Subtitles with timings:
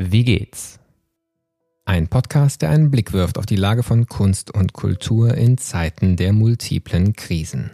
[0.00, 0.78] Wie geht's?
[1.84, 6.14] Ein Podcast, der einen Blick wirft auf die Lage von Kunst und Kultur in Zeiten
[6.14, 7.72] der multiplen Krisen.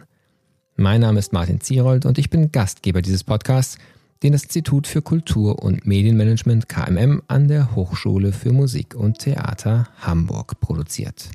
[0.75, 3.77] Mein Name ist Martin Zierold und ich bin Gastgeber dieses Podcasts,
[4.23, 9.87] den das Institut für Kultur und Medienmanagement KMM an der Hochschule für Musik und Theater
[9.99, 11.29] Hamburg produziert.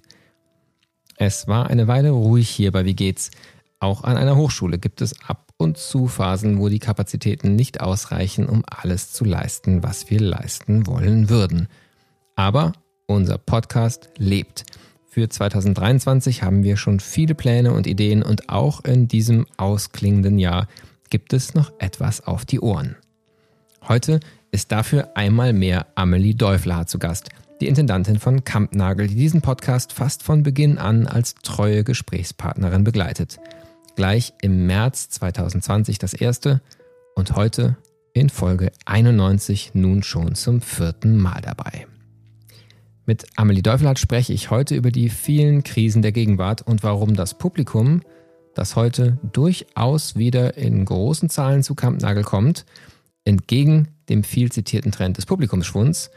[1.18, 3.30] Es war eine Weile ruhig hier bei Wie geht's.
[3.82, 8.46] Auch an einer Hochschule gibt es ab und zu Phasen, wo die Kapazitäten nicht ausreichen,
[8.46, 11.66] um alles zu leisten, was wir leisten wollen würden.
[12.36, 12.74] Aber
[13.06, 14.64] unser Podcast lebt.
[15.08, 20.68] Für 2023 haben wir schon viele Pläne und Ideen und auch in diesem ausklingenden Jahr
[21.08, 22.96] gibt es noch etwas auf die Ohren.
[23.88, 24.20] Heute
[24.52, 27.30] ist dafür einmal mehr Amelie Däufler zu Gast,
[27.62, 33.40] die Intendantin von Kampnagel, die diesen Podcast fast von Beginn an als treue Gesprächspartnerin begleitet.
[34.00, 36.62] Gleich im März 2020 das erste
[37.16, 37.76] und heute
[38.14, 41.86] in Folge 91 nun schon zum vierten Mal dabei.
[43.04, 47.36] Mit Amelie Deufelhardt spreche ich heute über die vielen Krisen der Gegenwart und warum das
[47.36, 48.00] Publikum,
[48.54, 52.64] das heute durchaus wieder in großen Zahlen zu Kampnagel kommt,
[53.26, 56.10] entgegen dem viel zitierten Trend des Publikumsschwunds,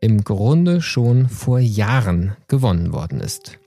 [0.00, 3.60] im Grunde schon vor Jahren gewonnen worden ist.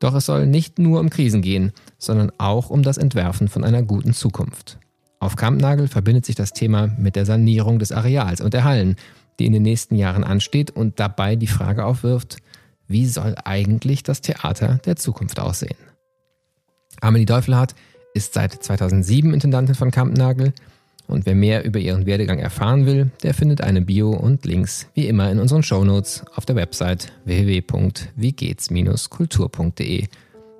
[0.00, 3.82] Doch es soll nicht nur um Krisen gehen, sondern auch um das Entwerfen von einer
[3.82, 4.78] guten Zukunft.
[5.20, 8.96] Auf Kampnagel verbindet sich das Thema mit der Sanierung des Areals und der Hallen,
[9.38, 12.38] die in den nächsten Jahren ansteht und dabei die Frage aufwirft,
[12.88, 15.76] wie soll eigentlich das Theater der Zukunft aussehen?
[17.00, 17.74] Amelie Deufelhardt
[18.14, 20.54] ist seit 2007 Intendantin von Kampnagel
[21.10, 25.08] und wer mehr über ihren Werdegang erfahren will, der findet eine Bio und Links wie
[25.08, 30.06] immer in unseren Shownotes auf der Website www.wiegehts-kultur.de,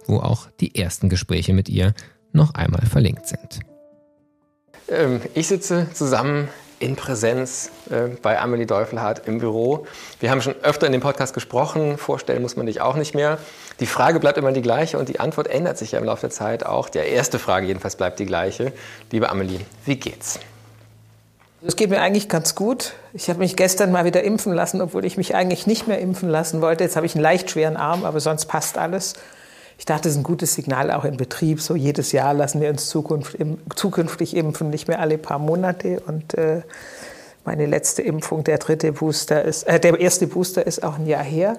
[0.06, 1.94] wo auch die ersten Gespräche mit ihr
[2.32, 3.60] noch einmal verlinkt sind.
[4.88, 6.48] Ähm, ich sitze zusammen
[6.80, 9.86] in Präsenz äh, bei Amelie Deufelhardt im Büro.
[10.18, 13.38] Wir haben schon öfter in dem Podcast gesprochen, vorstellen muss man dich auch nicht mehr.
[13.80, 16.30] Die Frage bleibt immer die gleiche und die Antwort ändert sich ja im Laufe der
[16.30, 16.90] Zeit auch.
[16.90, 18.72] Die erste Frage jedenfalls bleibt die gleiche.
[19.10, 20.38] Liebe Amelie, wie geht's?
[21.66, 22.92] Es geht mir eigentlich ganz gut.
[23.14, 26.28] Ich habe mich gestern mal wieder impfen lassen, obwohl ich mich eigentlich nicht mehr impfen
[26.28, 26.84] lassen wollte.
[26.84, 29.14] Jetzt habe ich einen leicht schweren Arm, aber sonst passt alles.
[29.78, 31.62] Ich dachte, das ist ein gutes Signal auch im Betrieb.
[31.62, 36.00] So jedes Jahr lassen wir uns zukünftig impfen, nicht mehr alle paar Monate.
[36.06, 36.62] Und äh,
[37.46, 41.24] meine letzte Impfung, der dritte Booster ist, äh, der erste Booster ist auch ein Jahr
[41.24, 41.56] her.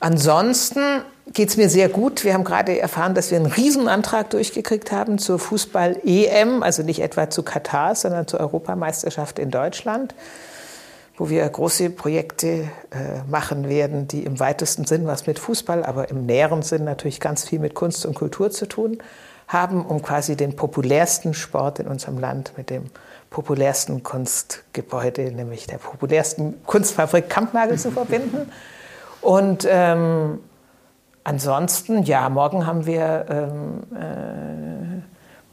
[0.00, 1.02] Ansonsten
[1.32, 2.24] geht es mir sehr gut.
[2.24, 7.30] Wir haben gerade erfahren, dass wir einen Riesenantrag durchgekriegt haben zur Fußball-EM, also nicht etwa
[7.30, 10.14] zu Katar, sondern zur Europameisterschaft in Deutschland
[11.16, 16.10] wo wir große Projekte äh, machen werden, die im weitesten Sinn was mit Fußball, aber
[16.10, 18.98] im näheren Sinn natürlich ganz viel mit Kunst und Kultur zu tun
[19.46, 22.86] haben, um quasi den populärsten Sport in unserem Land mit dem
[23.30, 28.50] populärsten Kunstgebäude, nämlich der populärsten Kunstfabrik Kampnagel zu verbinden.
[29.20, 30.40] Und ähm,
[31.24, 35.02] ansonsten, ja, morgen haben wir ähm, äh,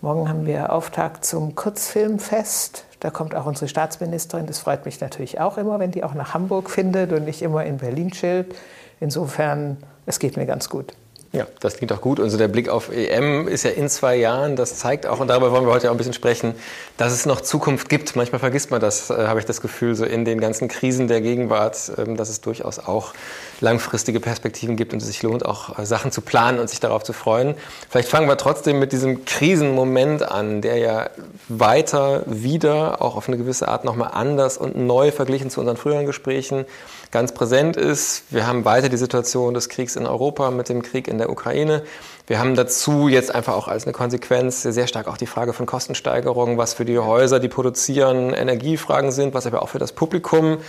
[0.02, 4.46] morgen haben wir Auftakt zum Kurzfilmfest da kommt auch unsere Staatsministerin.
[4.46, 7.66] Das freut mich natürlich auch immer, wenn die auch nach Hamburg findet und nicht immer
[7.66, 8.56] in Berlin chillt.
[9.00, 10.94] Insofern, es geht mir ganz gut.
[11.34, 12.19] Ja, das klingt auch gut.
[12.19, 14.58] Und so der Blick auf EM ist ja in zwei Jahren.
[14.58, 16.56] Das zeigt auch, und darüber wollen wir heute auch ein bisschen sprechen,
[16.97, 18.18] dass es noch Zukunft gibt.
[18.18, 21.22] Manchmal vergisst man das, äh, habe ich das Gefühl, so in den ganzen Krisen der
[21.22, 23.14] Gegenwart, äh, dass es durchaus auch
[23.62, 27.03] langfristige Perspektiven gibt und es sich lohnt, auch äh, Sachen zu planen und sich darauf
[27.03, 27.56] zu freuen.
[27.90, 31.09] Vielleicht fangen wir trotzdem mit diesem Krisenmoment an, der ja
[31.48, 36.06] weiter wieder, auch auf eine gewisse Art nochmal anders und neu verglichen zu unseren früheren
[36.06, 36.66] Gesprächen,
[37.12, 38.24] ganz präsent ist.
[38.30, 41.84] Wir haben weiter die Situation des Kriegs in Europa mit dem Krieg in der Ukraine.
[42.28, 45.66] Wir haben dazu jetzt einfach auch als eine Konsequenz sehr stark auch die Frage von
[45.66, 50.60] Kostensteigerungen, was für die Häuser, die produzieren, Energiefragen sind, was aber auch für das Publikum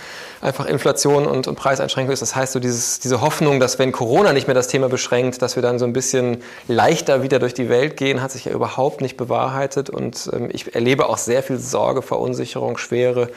[0.41, 2.21] einfach Inflation und, und Preiseinschränkung ist.
[2.21, 5.55] Das heißt, so dieses, diese Hoffnung, dass wenn Corona nicht mehr das Thema beschränkt, dass
[5.55, 8.99] wir dann so ein bisschen leichter wieder durch die Welt gehen, hat sich ja überhaupt
[8.99, 9.89] nicht bewahrheitet.
[9.89, 13.29] Und ähm, ich erlebe auch sehr viel Sorge, Verunsicherung, Schwere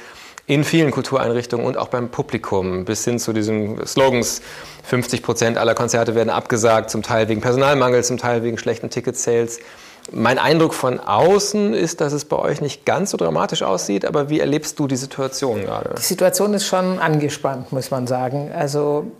[0.46, 4.42] in vielen Kultureinrichtungen und auch beim Publikum bis hin zu diesen Slogans,
[4.84, 9.58] 50 Prozent aller Konzerte werden abgesagt, zum Teil wegen Personalmangel, zum Teil wegen schlechten Ticket-Sales.
[10.12, 14.30] Mein Eindruck von außen ist, dass es bei euch nicht ganz so dramatisch aussieht, aber
[14.30, 15.96] wie erlebst du die Situation gerade?
[15.98, 18.52] Die Situation ist schon angespannt, muss man sagen.
[18.54, 19.10] Also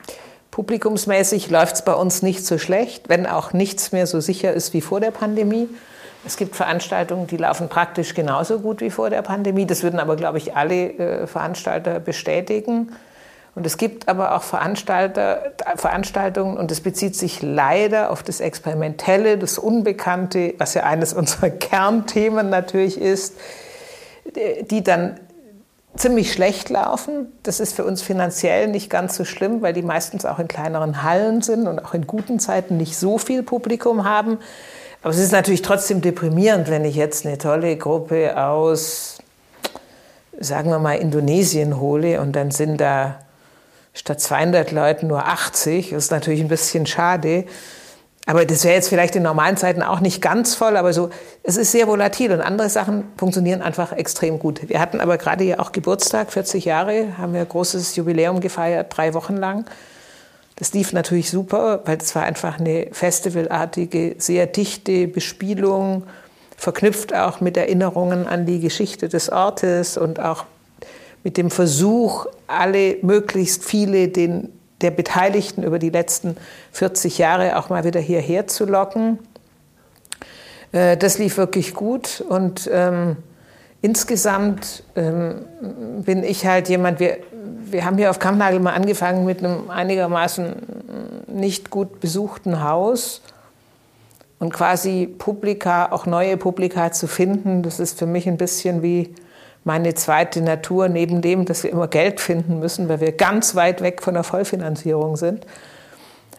[0.53, 4.75] publikumsmäßig läuft es bei uns nicht so schlecht, wenn auch nichts mehr so sicher ist
[4.75, 5.69] wie vor der Pandemie.
[6.27, 9.65] Es gibt Veranstaltungen, die laufen praktisch genauso gut wie vor der Pandemie.
[9.65, 12.93] Das würden aber, glaube ich, alle äh, Veranstalter bestätigen.
[13.55, 19.39] Und es gibt aber auch Veranstalter, Veranstaltungen, und das bezieht sich leider auf das Experimentelle,
[19.39, 23.35] das Unbekannte, was ja eines unserer Kernthemen natürlich ist,
[24.71, 25.21] die dann
[25.95, 27.33] ziemlich schlecht laufen.
[27.45, 31.03] Das ist für uns finanziell nicht ganz so schlimm, weil die meistens auch in kleineren
[31.03, 34.39] Hallen sind und auch in guten Zeiten nicht so viel Publikum haben.
[35.07, 39.19] Aber es ist natürlich trotzdem deprimierend, wenn ich jetzt eine tolle Gruppe aus,
[40.41, 43.21] sagen wir mal, Indonesien hole und dann sind da
[43.95, 45.91] statt 200 Leuten nur 80.
[45.91, 47.45] Das ist natürlich ein bisschen schade.
[48.27, 51.11] Aber das wäre jetzt vielleicht in normalen Zeiten auch nicht ganz voll, aber so,
[51.45, 54.69] es ist sehr volatil und andere Sachen funktionieren einfach extrem gut.
[54.69, 58.89] Wir hatten aber gerade ja auch Geburtstag, 40 Jahre, haben wir ein großes Jubiläum gefeiert,
[58.97, 59.67] drei Wochen lang.
[60.57, 66.05] Das lief natürlich super, weil es war einfach eine festivalartige, sehr dichte Bespielung,
[66.57, 70.45] verknüpft auch mit Erinnerungen an die Geschichte des Ortes und auch
[71.23, 76.37] mit dem Versuch, alle möglichst viele den der Beteiligten über die letzten
[76.73, 79.19] 40 Jahre auch mal wieder hierher zu locken.
[80.73, 83.17] Äh, das lief wirklich gut und ähm,
[83.87, 85.45] insgesamt ähm,
[86.05, 87.19] bin ich halt jemand, wir,
[87.71, 90.57] wir haben hier auf Kampnagel mal angefangen mit einem einigermaßen
[91.29, 93.23] nicht gut besuchten Haus
[94.41, 99.15] und quasi Publika, auch neue Publika zu finden, das ist für mich ein bisschen wie
[99.63, 103.83] meine zweite Natur, neben dem, dass wir immer Geld finden müssen, weil wir ganz weit
[103.83, 105.47] weg von der Vollfinanzierung sind.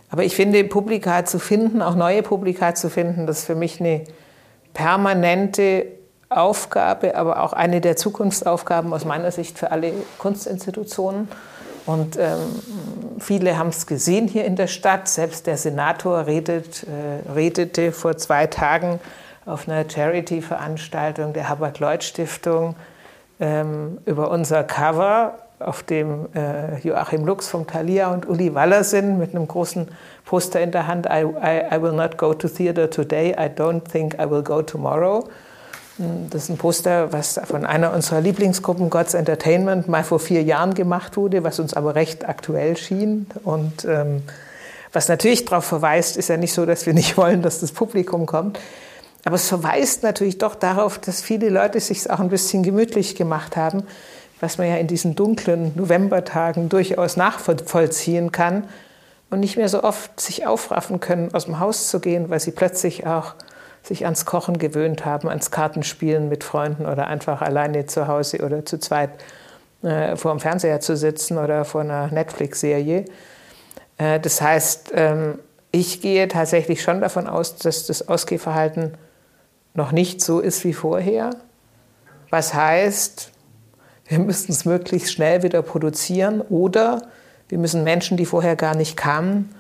[0.10, 3.80] Aber ich finde, Publika zu finden, auch neue Publika zu finden, das ist für mich
[3.80, 4.02] eine
[4.74, 5.97] permanente
[6.30, 11.30] Aufgabe, aber auch eine der Zukunftsaufgaben aus meiner Sicht für alle Kunstinstitutionen.
[11.86, 15.08] Und ähm, viele haben es gesehen hier in der Stadt.
[15.08, 19.00] Selbst der Senator redet, äh, redete vor zwei Tagen
[19.46, 22.76] auf einer Charity-Veranstaltung der Habert-Lloyd-Stiftung
[23.40, 29.18] ähm, über unser Cover, auf dem äh, Joachim Lux vom Thalia und Uli Waller sind,
[29.18, 29.88] mit einem großen
[30.26, 31.08] Poster in der Hand.
[31.08, 34.62] I, I, I will not go to theater today, I don't think I will go
[34.62, 35.28] tomorrow.
[35.98, 40.76] Das ist ein Poster, was von einer unserer Lieblingsgruppen, God's Entertainment, mal vor vier Jahren
[40.76, 43.26] gemacht wurde, was uns aber recht aktuell schien.
[43.44, 44.22] Und ähm,
[44.94, 48.28] was natürlich darauf verweist, ist ja nicht so, dass wir nicht wollen, dass das Publikum
[48.28, 48.60] kommt,
[49.26, 53.58] aber es verweist natürlich doch darauf, dass viele Leute sich auch ein bisschen gemütlich gemacht
[53.58, 53.84] haben,
[54.40, 58.70] was man ja in diesen dunklen Novembertagen durchaus nachvollziehen kann
[59.30, 62.52] und nicht mehr so oft sich aufraffen können, aus dem Haus zu gehen, weil sie
[62.52, 63.34] plötzlich auch
[63.88, 68.66] sich ans Kochen gewöhnt haben, ans Kartenspielen mit Freunden oder einfach alleine zu Hause oder
[68.66, 69.12] zu zweit
[69.81, 73.06] äh, vor dem Fernseher zu sitzen oder vor einer Netflix-Serie.
[73.98, 75.39] Äh, das heißt, ähm,
[75.72, 78.98] ich gehe tatsächlich schon davon aus, dass das Ausgehverhalten
[79.74, 81.31] noch nicht so ist wie vorher.
[82.30, 83.31] Was heißt,
[84.07, 87.04] wir müssen es möglichst schnell wieder produzieren oder
[87.50, 89.54] wir müssen Menschen, die vorher gar nicht kamen,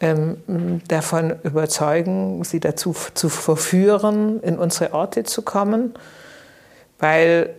[0.00, 5.94] ähm, davon überzeugen, sie dazu zu verführen, in unsere Orte zu kommen,
[6.98, 7.54] weil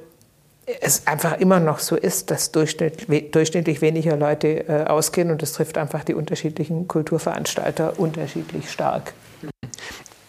[0.80, 5.78] es einfach immer noch so ist, dass durchschnittlich weniger Leute äh, ausgehen und das trifft
[5.78, 9.14] einfach die unterschiedlichen Kulturveranstalter unterschiedlich stark.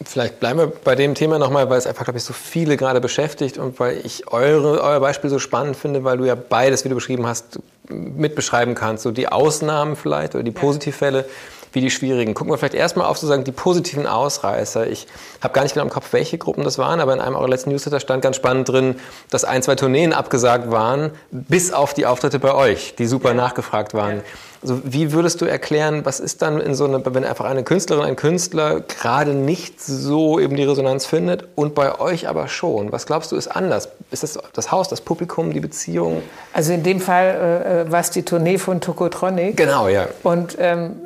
[0.05, 3.01] Vielleicht bleiben wir bei dem Thema nochmal, weil es einfach, glaube ich, so viele gerade
[3.01, 6.89] beschäftigt und weil ich eure, euer Beispiel so spannend finde, weil du ja beides, wie
[6.89, 9.05] du beschrieben hast, mitbeschreiben kannst.
[9.05, 11.25] So die Ausnahmen vielleicht oder die Positivfälle
[11.73, 12.35] wie die schwierigen.
[12.35, 14.87] Gucken wir vielleicht erstmal auf sozusagen die positiven Ausreißer.
[14.87, 15.07] Ich
[15.41, 17.71] habe gar nicht genau im Kopf, welche Gruppen das waren, aber in einem eurer letzten
[17.71, 18.97] Newsletter stand ganz spannend drin,
[19.31, 23.35] dass ein, zwei Tourneen abgesagt waren, bis auf die Auftritte bei euch, die super ja.
[23.35, 24.17] nachgefragt waren.
[24.17, 24.23] Ja.
[24.63, 28.05] Also wie würdest du erklären, was ist dann in so einer, wenn einfach eine Künstlerin,
[28.05, 32.93] ein Künstler gerade nicht so eben die Resonanz findet und bei euch aber schon?
[32.93, 33.89] Was glaubst du ist anders?
[34.13, 36.23] Ist das das Haus, das Publikum, die Beziehung?
[36.53, 39.57] Also in dem Fall äh, war es die Tournee von Tokotronic.
[39.57, 40.07] Genau, ja.
[40.23, 41.01] Und ähm,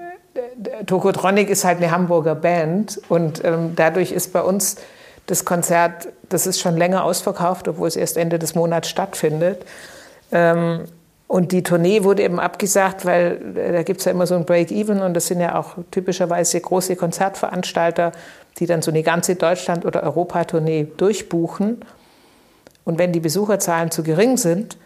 [0.87, 4.77] Tokotronic ist halt eine Hamburger Band und ähm, dadurch ist bei uns
[5.27, 9.65] das Konzert, das ist schon länger ausverkauft, obwohl es erst Ende des Monats stattfindet.
[10.33, 10.85] Ähm,
[11.29, 14.45] und die Tournee wurde eben abgesagt, weil äh, da gibt es ja immer so ein
[14.45, 18.13] Break-Even und das sind ja auch typischerweise große Konzertveranstalter,
[18.59, 21.85] die dann so eine ganze Deutschland- oder Europatournee durchbuchen.
[22.85, 24.79] Und wenn die Besucherzahlen zu gering sind,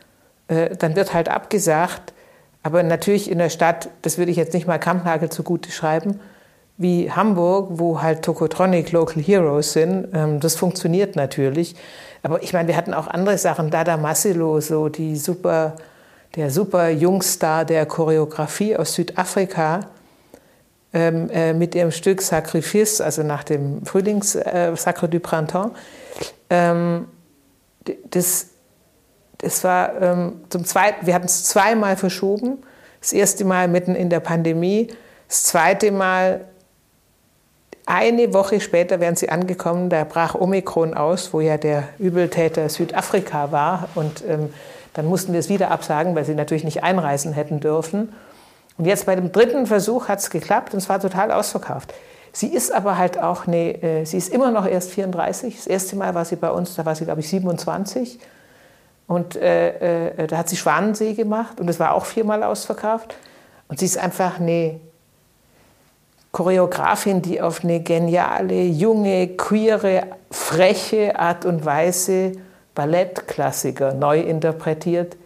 [0.48, 2.14] äh, dann wird halt abgesagt.
[2.62, 6.20] Aber natürlich in der Stadt, das würde ich jetzt nicht mal Kampnagel zugute schreiben,
[6.76, 11.76] wie Hamburg, wo halt Tokotronic Local Heroes sind, ähm, das funktioniert natürlich.
[12.22, 15.76] Aber ich meine, wir hatten auch andere Sachen, Dada Massilo, so die super,
[16.36, 19.80] der super Jungstar der Choreografie aus Südafrika,
[20.92, 25.78] ähm, äh, mit ihrem Stück Sacrifice, also nach dem Frühlings äh, Sacre du Printemps.
[26.48, 27.06] Ähm,
[28.10, 28.48] das
[29.42, 32.58] es war ähm, zum zweiten, wir hatten es zweimal verschoben.
[33.00, 34.88] Das erste Mal mitten in der Pandemie,
[35.28, 36.44] das zweite Mal
[37.86, 43.50] eine Woche später wären sie angekommen, da brach Omikron aus, wo ja der Übeltäter Südafrika
[43.50, 43.88] war.
[43.94, 44.50] Und ähm,
[44.94, 48.12] Dann mussten wir es wieder absagen, weil sie natürlich nicht einreisen hätten dürfen.
[48.76, 51.94] Und jetzt bei dem dritten Versuch hat es geklappt und es war total ausverkauft.
[52.32, 55.56] Sie ist aber halt auch, eine, äh, sie ist immer noch erst 34.
[55.56, 58.18] Das erste Mal war sie bei uns, da war sie, glaube ich, 27.
[59.10, 63.16] Und äh, äh, da hat sie Schwanensee gemacht und es war auch viermal ausverkauft.
[63.66, 64.78] Und sie ist einfach eine
[66.30, 72.34] Choreografin, die auf eine geniale, junge, queere, freche Art und Weise
[72.76, 75.16] Ballettklassiker neu interpretiert,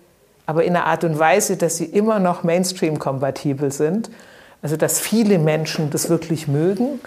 [0.46, 4.10] aber in einer Art und Weise, dass sie immer noch Mainstream-kompatibel sind.
[4.62, 7.00] Also dass viele Menschen das wirklich mögen.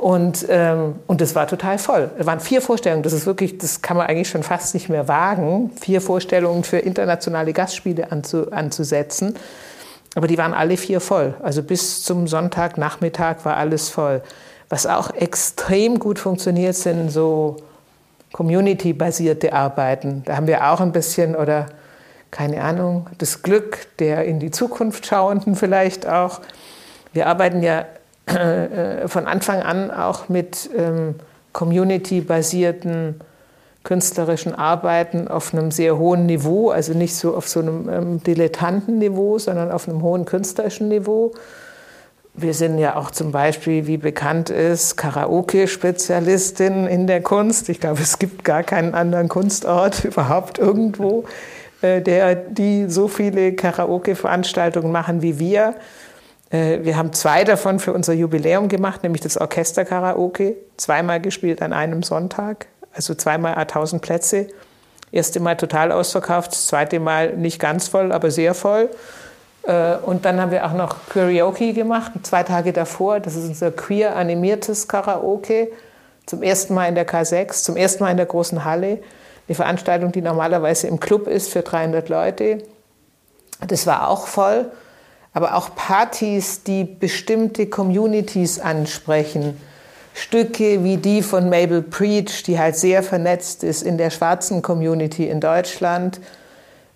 [0.00, 2.10] Und, ähm, und das war total voll.
[2.18, 3.02] Es waren vier Vorstellungen.
[3.02, 6.78] Das ist wirklich, das kann man eigentlich schon fast nicht mehr wagen, vier Vorstellungen für
[6.78, 9.34] internationale Gastspiele anzu, anzusetzen.
[10.14, 11.34] Aber die waren alle vier voll.
[11.42, 14.22] Also bis zum Sonntagnachmittag war alles voll.
[14.70, 17.56] Was auch extrem gut funktioniert, sind so
[18.32, 20.22] community-basierte Arbeiten.
[20.24, 21.66] Da haben wir auch ein bisschen oder
[22.30, 26.40] keine Ahnung, das Glück der in die Zukunft schauenden vielleicht auch.
[27.12, 27.84] Wir arbeiten ja
[28.26, 31.16] äh, von Anfang an auch mit ähm,
[31.52, 33.20] community-basierten
[33.82, 39.38] künstlerischen Arbeiten auf einem sehr hohen Niveau, also nicht so auf so einem ähm, Dilettantenniveau,
[39.38, 41.32] sondern auf einem hohen künstlerischen Niveau.
[42.34, 47.68] Wir sind ja auch zum Beispiel, wie bekannt ist, Karaoke-Spezialistin in der Kunst.
[47.68, 51.24] Ich glaube, es gibt gar keinen anderen Kunstort überhaupt irgendwo,
[51.80, 55.74] äh, der die so viele Karaoke-Veranstaltungen machen wie wir.
[56.50, 61.72] Äh, wir haben zwei davon für unser Jubiläum gemacht, nämlich das Orchester-Karaoke, zweimal gespielt an
[61.72, 64.48] einem Sonntag also zweimal 1000 Plätze.
[65.12, 68.88] Erste Mal total ausverkauft, das zweite Mal nicht ganz voll, aber sehr voll.
[69.64, 73.20] Äh, und dann haben wir auch noch Karaoke gemacht, zwei Tage davor.
[73.20, 75.70] Das ist unser queer animiertes Karaoke.
[76.26, 78.98] Zum ersten Mal in der K6, zum ersten Mal in der großen Halle.
[79.48, 82.58] Eine Veranstaltung, die normalerweise im Club ist für 300 Leute.
[83.66, 84.70] Das war auch voll.
[85.32, 89.56] Aber auch Partys, die bestimmte Communities ansprechen
[90.14, 95.28] Stücke wie die von Mabel Preach, die halt sehr vernetzt ist in der schwarzen Community
[95.28, 96.20] in Deutschland.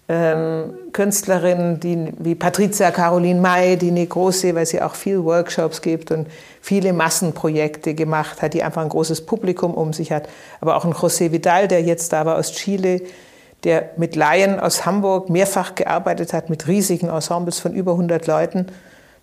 [0.07, 5.81] Ähm, Künstlerinnen die, wie Patricia Caroline May, die eine große, weil sie auch viel Workshops
[5.81, 6.27] gibt und
[6.61, 10.29] viele Massenprojekte gemacht hat, die einfach ein großes Publikum um sich hat.
[10.61, 13.01] Aber auch ein José Vidal, der jetzt da war aus Chile,
[13.65, 18.67] der mit Laien aus Hamburg mehrfach gearbeitet hat, mit riesigen Ensembles von über 100 Leuten.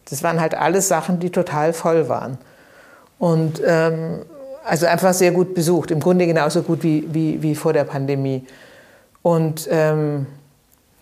[0.10, 2.38] Das waren halt alles Sachen, die total voll waren.
[3.20, 4.26] Und ähm,
[4.64, 8.46] also einfach sehr gut besucht, im Grunde genauso gut wie, wie, wie vor der Pandemie.
[9.22, 10.26] Und ähm,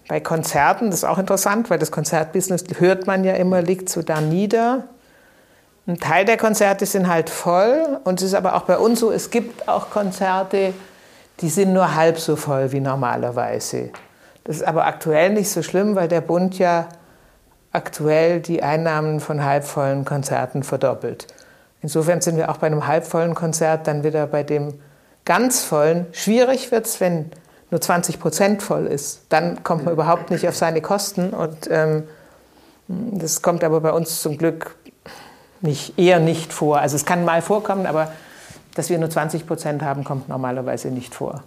[0.07, 4.01] bei Konzerten, das ist auch interessant, weil das Konzertbusiness, hört man ja immer, liegt so
[4.01, 4.85] da nieder.
[5.87, 9.11] Ein Teil der Konzerte sind halt voll und es ist aber auch bei uns so,
[9.11, 10.73] es gibt auch Konzerte,
[11.41, 13.91] die sind nur halb so voll wie normalerweise.
[14.43, 16.89] Das ist aber aktuell nicht so schlimm, weil der Bund ja
[17.71, 21.27] aktuell die Einnahmen von halbvollen Konzerten verdoppelt.
[21.81, 24.73] Insofern sind wir auch bei einem halbvollen Konzert dann wieder bei dem
[25.23, 26.07] ganz vollen.
[26.11, 27.31] Schwierig wird es, wenn
[27.71, 29.21] nur 20 Prozent voll ist.
[29.29, 31.29] Dann kommt man überhaupt nicht auf seine Kosten.
[31.29, 32.03] Und ähm,
[32.87, 34.75] das kommt aber bei uns zum Glück
[35.61, 36.79] nicht, eher nicht vor.
[36.79, 38.11] Also es kann mal vorkommen, aber
[38.75, 41.43] dass wir nur 20 Prozent haben, kommt normalerweise nicht vor.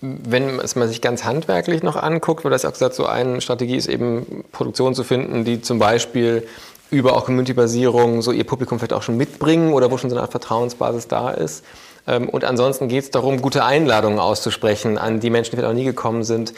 [0.00, 3.88] Wenn man sich ganz handwerklich noch anguckt, weil das auch gesagt, so eine Strategie ist
[3.88, 6.46] eben Produktion zu finden, die zum Beispiel
[6.90, 10.22] über auch Community-Basierung so ihr Publikum vielleicht auch schon mitbringen oder wo schon so eine
[10.22, 11.64] Art Vertrauensbasis da ist.
[12.06, 15.76] Ähm, und ansonsten geht es darum, gute Einladungen auszusprechen an die Menschen, die vielleicht auch
[15.76, 16.54] nie gekommen sind.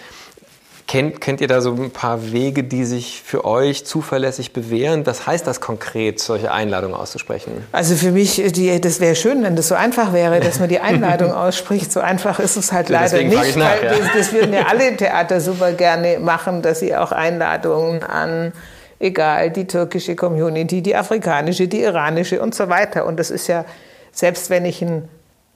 [0.90, 5.06] Kennt, kennt ihr da so ein paar Wege, die sich für euch zuverlässig bewähren?
[5.06, 7.64] Was heißt das konkret, solche Einladungen auszusprechen?
[7.70, 10.80] Also für mich, die, das wäre schön, wenn das so einfach wäre, dass man die
[10.80, 11.92] Einladung ausspricht.
[11.92, 13.56] So einfach ist es halt leider Deswegen nicht.
[13.56, 13.98] Nach, weil ja.
[13.98, 18.52] das, das würden ja alle Theater super gerne machen, dass sie auch Einladungen an
[18.98, 23.06] egal, die türkische Community, die afrikanische, die iranische und so weiter.
[23.06, 23.64] Und das ist ja,
[24.10, 25.08] selbst wenn ich ein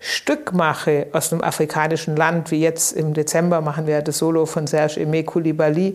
[0.06, 4.66] Stück mache aus einem afrikanischen Land, wie jetzt im Dezember machen wir das Solo von
[4.66, 5.92] Serge Aimé Koulibaly,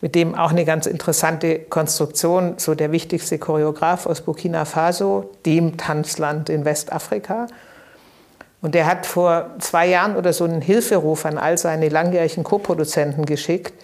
[0.00, 5.76] mit dem auch eine ganz interessante Konstruktion, so der wichtigste Choreograf aus Burkina Faso, dem
[5.76, 7.46] Tanzland in Westafrika.
[8.62, 13.26] Und der hat vor zwei Jahren oder so einen Hilferuf an all seine langjährigen Co-Produzenten
[13.26, 13.74] geschickt,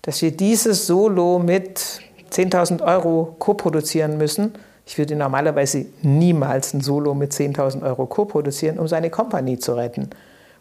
[0.00, 2.00] dass wir dieses Solo mit
[2.30, 4.54] 10.000 Euro co-produzieren müssen.
[4.84, 10.10] Ich würde normalerweise niemals ein Solo mit 10.000 Euro co-produzieren, um seine Kompanie zu retten,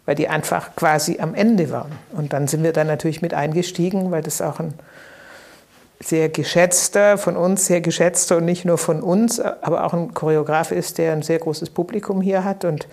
[0.06, 1.92] weil die einfach quasi am Ende waren.
[2.14, 4.74] Und dann sind wir dann natürlich mit eingestiegen, weil das auch ein
[6.00, 10.72] sehr geschätzter, von uns sehr geschätzter und nicht nur von uns, aber auch ein Choreograf
[10.72, 12.88] ist, der ein sehr großes Publikum hier hat und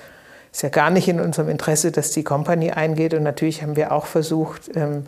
[0.51, 3.13] es ist ja gar nicht in unserem Interesse, dass die Kompanie eingeht.
[3.15, 5.05] Und natürlich haben wir auch versucht, ähm,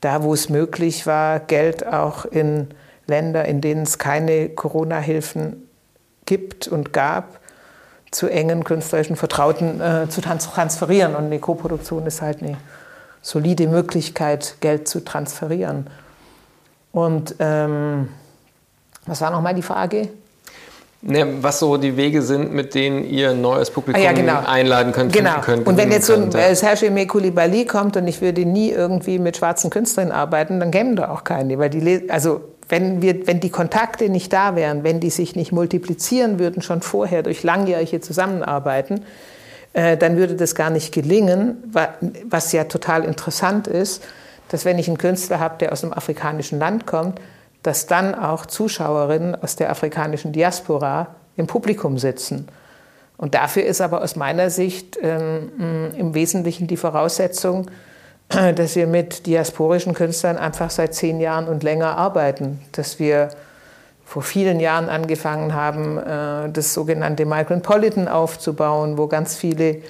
[0.00, 2.68] da, wo es möglich war, Geld auch in
[3.08, 5.68] Länder, in denen es keine Corona-Hilfen
[6.26, 7.40] gibt und gab,
[8.10, 11.14] zu engen künstlerischen Vertrauten äh, zu transferieren.
[11.14, 12.56] Und eine Koproduktion ist halt eine
[13.20, 15.88] solide Möglichkeit, Geld zu transferieren.
[16.92, 18.08] Und ähm,
[19.06, 20.08] was war nochmal die Frage?
[21.00, 24.40] Ne, was so die Wege sind, mit denen ihr ein neues Publikum ah, ja, genau.
[24.44, 25.12] einladen könnt.
[25.12, 25.40] Genau.
[25.40, 29.20] Könnt, und wenn jetzt so ein äh, Serge Koulibaly kommt und ich würde nie irgendwie
[29.20, 31.56] mit schwarzen Künstlern arbeiten, dann kämen da auch keine.
[31.58, 35.52] Weil die, also wenn, wir, wenn die Kontakte nicht da wären, wenn die sich nicht
[35.52, 39.04] multiplizieren würden, schon vorher durch langjährige Zusammenarbeiten,
[39.72, 41.72] äh, dann würde das gar nicht gelingen,
[42.24, 44.04] was ja total interessant ist,
[44.48, 47.20] dass wenn ich einen Künstler habe, der aus einem afrikanischen Land kommt,
[47.62, 52.48] dass dann auch Zuschauerinnen aus der afrikanischen Diaspora im Publikum sitzen.
[53.16, 57.66] Und dafür ist aber aus meiner Sicht ähm, im Wesentlichen die Voraussetzung,
[58.54, 63.30] dass wir mit diasporischen Künstlern einfach seit zehn Jahren und länger arbeiten, dass wir
[64.04, 69.82] vor vielen Jahren angefangen haben, äh, das sogenannte Micropolitan aufzubauen, wo ganz viele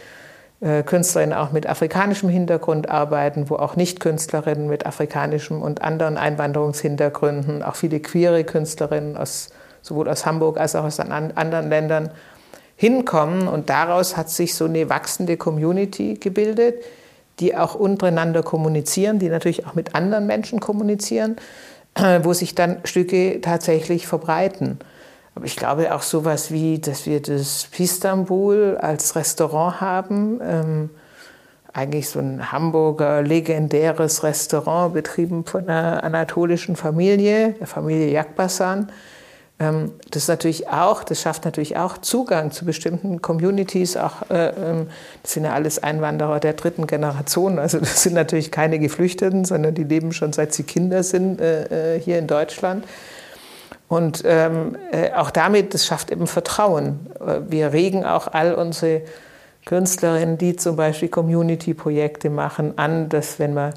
[0.61, 7.63] äh, Künstlerinnen auch mit afrikanischem Hintergrund arbeiten, wo auch Nicht-Künstlerinnen mit afrikanischem und anderen Einwanderungshintergründen,
[7.63, 9.51] auch viele queere Künstlerinnen aus,
[9.83, 12.11] sowohl aus Hamburg als auch aus anderen Ländern
[12.75, 13.47] hinkommen.
[13.47, 16.83] Und daraus hat sich so eine wachsende Community gebildet,
[17.41, 21.37] die auch untereinander kommunizieren, die natürlich auch mit anderen Menschen kommunizieren,
[22.23, 24.79] wo sich dann Stücke tatsächlich verbreiten.
[25.35, 30.41] Aber ich glaube auch sowas wie, dass wir das Pistambul als Restaurant haben.
[30.43, 30.91] Ähm,
[31.73, 38.91] eigentlich so ein Hamburger legendäres Restaurant, betrieben von einer anatolischen Familie, der Familie Jakbasan.
[39.61, 43.97] Ähm, das natürlich auch, das schafft natürlich auch Zugang zu bestimmten Communities.
[43.97, 44.87] Auch, äh, ähm,
[45.23, 47.59] das sind ja alles Einwanderer der dritten Generation.
[47.59, 51.97] Also das sind natürlich keine Geflüchteten, sondern die leben schon seit sie Kinder sind äh,
[51.97, 52.85] äh hier in Deutschland.
[53.89, 57.07] Und ähm, äh, auch damit, das schafft eben Vertrauen.
[57.21, 59.03] Äh, wir regen auch all unsere
[59.65, 63.73] Künstlerinnen, die zum Beispiel Community-Projekte machen, an, dass wenn man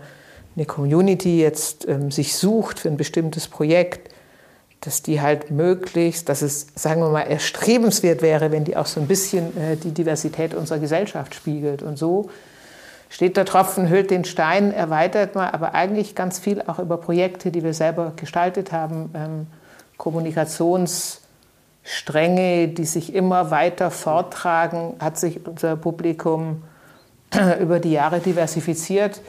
[0.55, 4.10] eine Community jetzt ähm, sich sucht für ein bestimmtes Projekt,
[4.81, 8.99] dass die halt möglichst, dass es, sagen wir mal, erstrebenswert wäre, wenn die auch so
[8.99, 11.83] ein bisschen äh, die Diversität unserer Gesellschaft spiegelt.
[11.83, 12.31] Und so
[13.07, 17.51] steht der Tropfen, hüllt den Stein, erweitert man aber eigentlich ganz viel auch über Projekte,
[17.51, 19.45] die wir selber gestaltet haben, ähm,
[19.97, 26.63] Kommunikationsstränge, die sich immer weiter forttragen, hat sich unser Publikum
[27.59, 29.21] über die Jahre diversifiziert.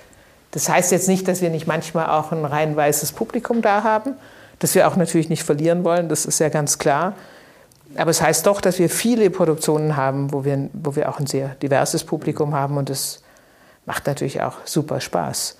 [0.52, 4.14] Das heißt jetzt nicht, dass wir nicht manchmal auch ein rein weißes Publikum da haben,
[4.62, 7.16] das wir auch natürlich nicht verlieren wollen, das ist ja ganz klar.
[7.96, 11.26] Aber es heißt doch, dass wir viele Produktionen haben, wo wir, wo wir auch ein
[11.26, 13.22] sehr diverses Publikum haben und das
[13.86, 15.58] macht natürlich auch super Spaß.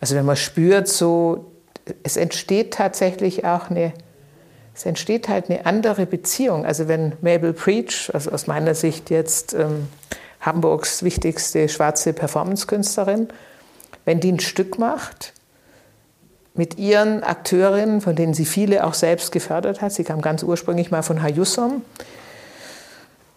[0.00, 1.50] Also wenn man spürt, so,
[2.04, 3.92] es entsteht tatsächlich auch eine
[4.72, 6.64] es entsteht halt eine andere Beziehung.
[6.64, 9.88] Also wenn Mabel Preach, also aus meiner Sicht jetzt ähm,
[10.40, 13.26] Hamburgs wichtigste schwarze Performancekünstlerin,
[14.04, 15.32] wenn die ein Stück macht
[16.58, 20.90] mit ihren Akteurinnen, von denen sie viele auch selbst gefördert hat, sie kam ganz ursprünglich
[20.90, 21.82] mal von Hayusom,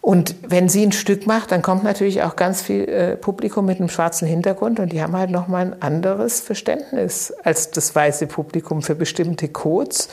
[0.02, 3.78] und wenn sie ein Stück macht, dann kommt natürlich auch ganz viel äh, Publikum mit
[3.78, 8.82] einem schwarzen Hintergrund und die haben halt nochmal ein anderes Verständnis als das weiße Publikum
[8.82, 10.10] für bestimmte Codes.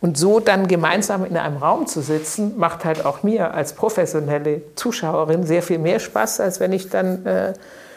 [0.00, 4.62] Und so dann gemeinsam in einem Raum zu sitzen, macht halt auch mir als professionelle
[4.74, 7.52] Zuschauerin sehr viel mehr Spaß, als wenn ich dann äh,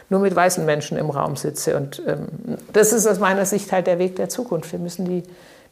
[0.10, 1.78] nur mit weißen Menschen im Raum sitze.
[1.78, 2.28] Und ähm,
[2.74, 4.72] das ist aus meiner Sicht halt der Weg der Zukunft.
[4.72, 5.24] Wir müssen, die,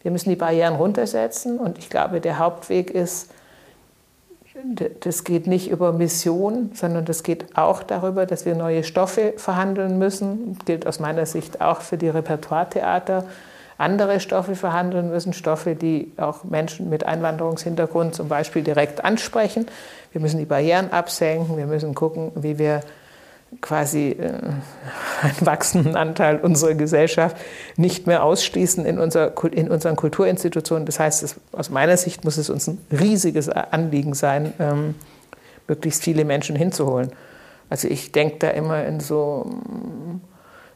[0.03, 1.59] wir müssen die Barrieren runtersetzen.
[1.59, 3.31] Und ich glaube, der Hauptweg ist,
[5.01, 9.99] das geht nicht über Mission, sondern das geht auch darüber, dass wir neue Stoffe verhandeln
[9.99, 10.55] müssen.
[10.57, 13.25] Das gilt aus meiner Sicht auch für die Repertoiretheater
[13.77, 19.67] andere Stoffe verhandeln müssen, Stoffe, die auch Menschen mit Einwanderungshintergrund zum Beispiel direkt ansprechen.
[20.11, 22.81] Wir müssen die Barrieren absenken, wir müssen gucken, wie wir
[23.61, 24.33] quasi äh,
[25.21, 27.37] einen wachsenden Anteil unserer Gesellschaft
[27.75, 30.85] nicht mehr ausschließen in, unser, in unseren Kulturinstitutionen.
[30.85, 34.95] Das heißt, es, aus meiner Sicht muss es uns ein riesiges Anliegen sein, ähm,
[35.67, 37.11] möglichst viele Menschen hinzuholen.
[37.69, 39.49] Also ich denke da immer in so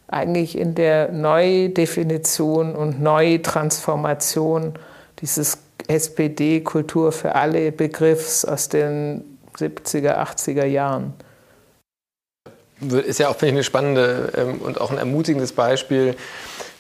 [0.08, 4.74] eigentlich in der Neudefinition und Neutransformation
[5.20, 5.58] dieses
[5.88, 9.24] SPD-Kultur für alle Begriffs aus den
[9.58, 11.14] 70er, 80er Jahren.
[12.90, 16.16] Ist ja auch, finde ich, eine spannende ähm, und auch ein ermutigendes Beispiel,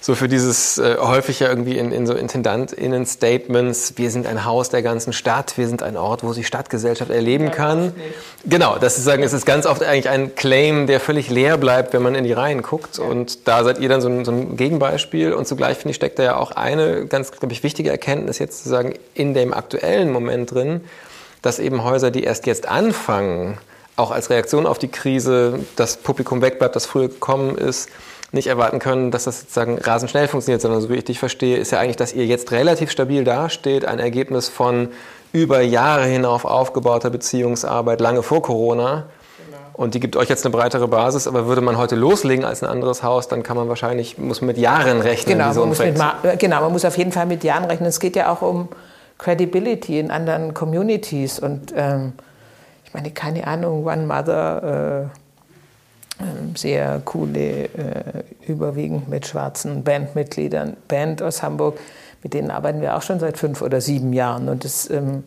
[0.04, 4.70] so für dieses äh, häufig ja irgendwie in, in so IntendantInnen-Statements, wir sind ein Haus
[4.70, 7.94] der ganzen Stadt, wir sind ein Ort, wo sich Stadtgesellschaft erleben ja, kann.
[8.44, 11.94] Genau, das ist sagen, es ist ganz oft eigentlich ein Claim, der völlig leer bleibt,
[11.94, 12.98] wenn man in die Reihen guckt.
[12.98, 13.04] Ja.
[13.04, 15.34] Und da seid ihr dann so ein, so ein Gegenbeispiel.
[15.34, 18.64] Und zugleich, finde ich, steckt da ja auch eine ganz, glaube ich, wichtige Erkenntnis jetzt
[18.64, 20.82] zu sagen, in dem aktuellen Moment drin,
[21.44, 23.60] dass eben Häuser, die erst jetzt anfangen,
[23.96, 27.90] auch als Reaktion auf die Krise, das Publikum wegbleibt, das früher gekommen ist,
[28.32, 31.58] nicht erwarten können, dass das sozusagen rasend schnell funktioniert, sondern so wie ich dich verstehe,
[31.58, 34.90] ist ja eigentlich, dass ihr jetzt relativ stabil dasteht, ein Ergebnis von
[35.34, 39.06] über Jahre hinauf aufgebauter Beziehungsarbeit, lange vor Corona.
[39.46, 39.58] Genau.
[39.74, 42.70] Und die gibt euch jetzt eine breitere Basis, aber würde man heute loslegen als ein
[42.70, 45.38] anderes Haus, dann kann man wahrscheinlich, muss man mit Jahren rechnen.
[45.38, 47.90] Genau, so man muss mit, genau, man muss auf jeden Fall mit Jahren rechnen.
[47.90, 48.70] Es geht ja auch um
[49.18, 52.14] Credibility in anderen Communities und ähm,
[52.92, 55.10] ich meine, keine Ahnung, One Mother
[56.20, 61.80] äh, ähm, sehr coole, äh, überwiegend mit schwarzen Bandmitgliedern, Band aus Hamburg,
[62.22, 64.50] mit denen arbeiten wir auch schon seit fünf oder sieben Jahren.
[64.50, 65.24] Und das, ähm,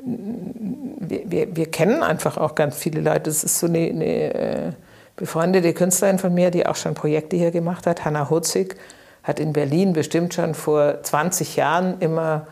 [0.00, 3.30] wir, wir, wir, kennen einfach auch ganz viele Leute.
[3.30, 4.72] Das ist so eine, eine äh,
[5.14, 8.74] befreundete Künstlerin von mir, die auch schon Projekte hier gemacht hat, Hanna Hutzig,
[9.22, 12.48] hat in Berlin bestimmt schon vor 20 Jahren immer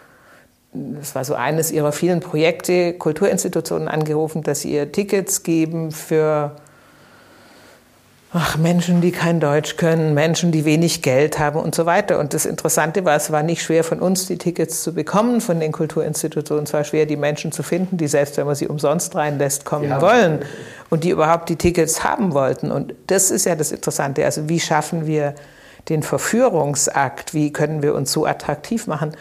[0.73, 6.57] das war so eines ihrer vielen Projekte, Kulturinstitutionen angerufen, dass sie ihr Tickets geben für
[8.33, 12.19] ach, Menschen, die kein Deutsch können, Menschen, die wenig Geld haben und so weiter.
[12.19, 15.61] Und das Interessante war, es war nicht schwer von uns, die Tickets zu bekommen, von
[15.61, 16.65] den Kulturinstitutionen.
[16.65, 19.89] Es war schwer, die Menschen zu finden, die selbst, wenn man sie umsonst reinlässt, kommen
[19.89, 20.03] ja.
[20.03, 20.41] wollen
[20.91, 22.71] und die überhaupt die Tickets haben wollten.
[22.71, 24.25] Und das ist ja das Interessante.
[24.25, 25.35] Also wie schaffen wir
[25.89, 27.33] den Verführungsakt?
[27.33, 29.13] Wie können wir uns so attraktiv machen,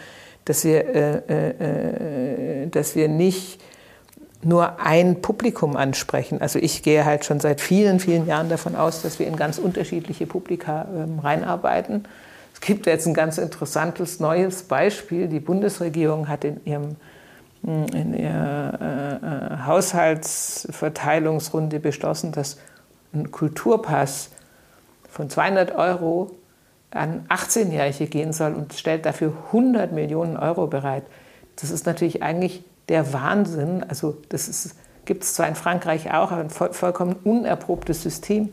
[0.46, 3.60] dass wir, äh, äh, äh dass wir nicht
[4.42, 6.40] nur ein Publikum ansprechen.
[6.40, 9.58] Also ich gehe halt schon seit vielen, vielen Jahren davon aus, dass wir in ganz
[9.58, 12.06] unterschiedliche Publika ähm, reinarbeiten.
[12.54, 15.26] Es gibt jetzt ein ganz interessantes neues Beispiel.
[15.28, 16.94] Die Bundesregierung hat in ihrem
[17.64, 22.58] hm, in ihrer äh, äh, Haushaltsverteilungsrunde beschlossen, dass
[23.12, 24.30] ein Kulturpass
[25.10, 26.30] von 200 Euro
[26.96, 31.04] an 18-Jährige gehen soll und stellt dafür 100 Millionen Euro bereit.
[31.60, 33.84] Das ist natürlich eigentlich der Wahnsinn.
[33.88, 38.50] Also das gibt es zwar in Frankreich auch, aber ein voll, vollkommen unerprobtes System,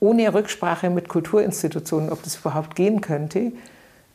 [0.00, 3.52] ohne Rücksprache mit Kulturinstitutionen, ob das überhaupt gehen könnte,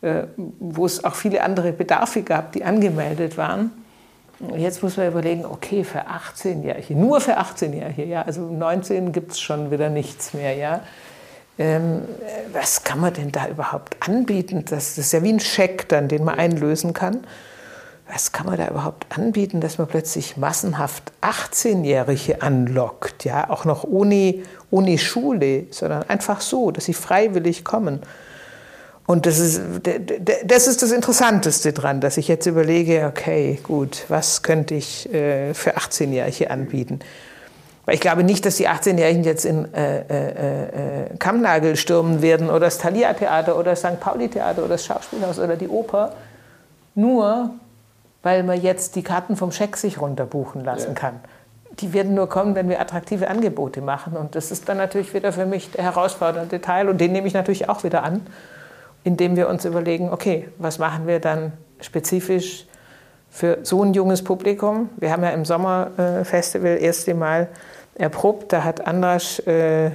[0.02, 0.24] äh,
[0.60, 3.72] wo es auch viele andere Bedarfe gab, die angemeldet waren.
[4.56, 9.40] Jetzt muss man überlegen, okay, für 18-Jährige, nur für 18-Jährige, ja, also 19 gibt es
[9.40, 10.82] schon wieder nichts mehr, ja.
[11.60, 12.04] Ähm,
[12.54, 14.66] was kann man denn da überhaupt anbieten?
[14.66, 17.22] Das, das ist ja wie ein Scheck dann, den man einlösen kann
[18.12, 23.84] was kann man da überhaupt anbieten, dass man plötzlich massenhaft 18-Jährige anlockt, ja, auch noch
[23.84, 24.36] ohne,
[24.72, 28.02] ohne Schule, sondern einfach so, dass sie freiwillig kommen.
[29.06, 29.62] Und das ist,
[30.46, 35.54] das ist das Interessanteste dran, dass ich jetzt überlege, okay, gut, was könnte ich äh,
[35.54, 37.00] für 18-Jährige anbieten?
[37.88, 42.50] Weil ich glaube nicht, dass die 18-Jährigen jetzt in äh, äh, äh, Kammnagel stürmen werden
[42.50, 44.02] oder das Thalia-Theater oder das St.
[44.02, 46.12] Pauli-Theater oder das Schauspielhaus oder die Oper,
[46.96, 47.52] nur
[48.24, 50.94] weil man jetzt die Karten vom Scheck sich runterbuchen lassen ja.
[50.96, 51.22] kann.
[51.80, 54.18] Die werden nur kommen, wenn wir attraktive Angebote machen.
[54.18, 56.90] Und das ist dann natürlich wieder für mich der herausfordernde Teil.
[56.90, 58.20] Und den nehme ich natürlich auch wieder an,
[59.06, 62.66] indem wir uns überlegen, okay, was machen wir dann spezifisch
[63.30, 64.90] für so ein junges Publikum?
[64.98, 67.48] Wir haben ja im Sommerfestival das erste Mal
[67.98, 68.54] erprobt.
[68.54, 69.92] Da hat Andras äh,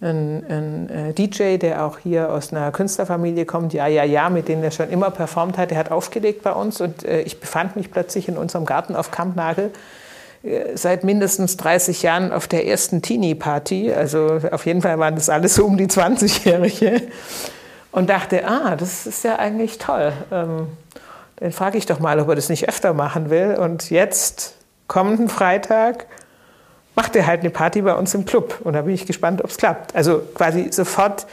[0.00, 4.48] ein, ein äh, DJ, der auch hier aus einer Künstlerfamilie kommt, ja, ja, ja, mit
[4.48, 7.76] dem er schon immer performt hat, der hat aufgelegt bei uns und äh, ich befand
[7.76, 9.70] mich plötzlich in unserem Garten auf Kampnagel
[10.42, 13.92] äh, seit mindestens 30 Jahren auf der ersten Teenie-Party.
[13.92, 17.02] Also auf jeden Fall waren das alles so um die 20-Jährige.
[17.92, 20.12] Und dachte, ah, das ist ja eigentlich toll.
[20.30, 20.68] Ähm,
[21.36, 23.56] dann frage ich doch mal, ob er das nicht öfter machen will.
[23.58, 24.54] Und jetzt,
[24.86, 26.06] kommenden Freitag,
[26.94, 28.60] macht er halt eine Party bei uns im Club.
[28.64, 29.94] Und da bin ich gespannt, ob es klappt.
[29.94, 31.26] Also quasi sofort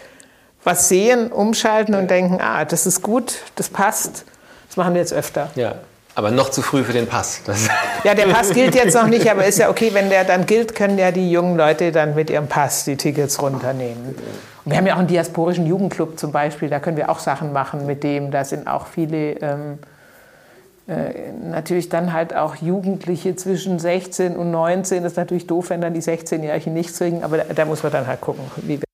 [0.63, 4.26] was sehen, umschalten und denken, ah, das ist gut, das passt,
[4.67, 5.50] das machen wir jetzt öfter.
[5.56, 5.76] Ja.
[6.13, 7.41] Aber noch zu früh für den Pass.
[7.46, 7.67] Das
[8.04, 10.74] ja, der Pass gilt jetzt noch nicht, aber ist ja okay, wenn der dann gilt,
[10.74, 14.15] können ja die jungen Leute dann mit ihrem Pass die Tickets runternehmen.
[14.65, 17.54] Und wir haben ja auch einen diasporischen Jugendclub zum Beispiel, da können wir auch Sachen
[17.54, 18.32] machen mit dem.
[18.32, 19.97] Da sind auch viele ähm, äh,
[20.88, 25.04] natürlich dann halt auch Jugendliche zwischen 16 und 19.
[25.04, 27.91] Das ist natürlich doof, wenn dann die 16-Jährigen nichts kriegen, aber da, da, muss man
[27.91, 28.87] dann halt gucken, wie wir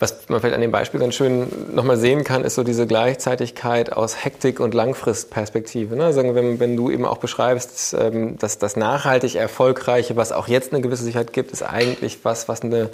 [0.00, 3.92] Was man vielleicht an dem Beispiel ganz schön nochmal sehen kann, ist so diese Gleichzeitigkeit
[3.92, 5.94] aus Hektik und Langfristperspektive.
[5.94, 6.04] Ne?
[6.06, 10.72] Also wenn, wenn du eben auch beschreibst, ähm, dass das nachhaltig Erfolgreiche, was auch jetzt
[10.72, 12.90] eine gewisse Sicherheit gibt, ist eigentlich was, was eine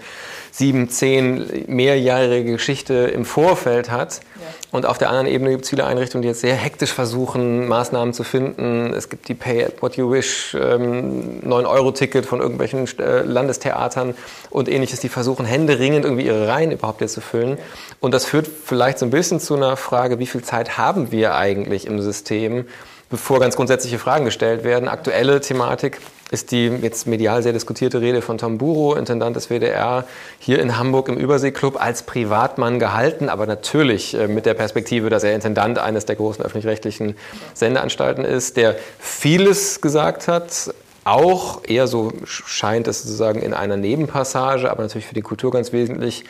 [0.52, 4.20] sieben, zehn mehrjährige Geschichte im Vorfeld hat.
[4.36, 4.46] Ja.
[4.72, 8.12] Und auf der anderen Ebene gibt es viele Einrichtungen, die jetzt sehr hektisch versuchen, Maßnahmen
[8.12, 8.92] zu finden.
[8.92, 14.14] Es gibt die Pay What You Wish, ähm, 9-Euro-Ticket von irgendwelchen äh, Landestheatern
[14.50, 17.58] und ähnliches, die versuchen händeringend irgendwie ihre Reihen überhaupt überhaupt jetzt zu füllen.
[18.00, 21.34] Und das führt vielleicht so ein bisschen zu einer Frage, wie viel Zeit haben wir
[21.34, 22.66] eigentlich im System,
[23.08, 24.88] bevor ganz grundsätzliche Fragen gestellt werden.
[24.88, 26.00] Aktuelle Thematik
[26.30, 30.04] ist die jetzt medial sehr diskutierte Rede von Tom Buro, Intendant des WDR,
[30.38, 35.24] hier in Hamburg im Überseeklub als Privatmann gehalten, aber natürlich äh, mit der Perspektive, dass
[35.24, 37.16] er Intendant eines der großen öffentlich-rechtlichen
[37.54, 40.70] Sendeanstalten ist, der vieles gesagt hat,
[41.02, 45.72] auch eher so scheint es sozusagen in einer Nebenpassage, aber natürlich für die Kultur ganz
[45.72, 46.24] wesentlich,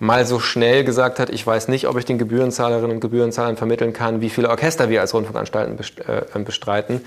[0.00, 3.92] mal so schnell gesagt hat, ich weiß nicht, ob ich den Gebührenzahlerinnen und Gebührenzahlern vermitteln
[3.92, 7.02] kann, wie viele Orchester wir als Rundfunkanstalten äh, bestreiten.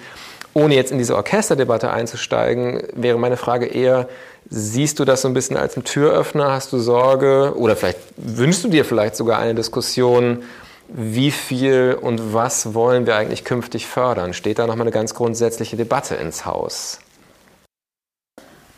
[0.53, 4.07] Ohne jetzt in diese Orchesterdebatte einzusteigen, wäre meine Frage eher,
[4.49, 6.51] siehst du das so ein bisschen als ein Türöffner?
[6.51, 10.43] Hast du Sorge oder vielleicht wünschst du dir vielleicht sogar eine Diskussion,
[10.87, 14.33] wie viel und was wollen wir eigentlich künftig fördern?
[14.33, 16.99] Steht da nochmal eine ganz grundsätzliche Debatte ins Haus?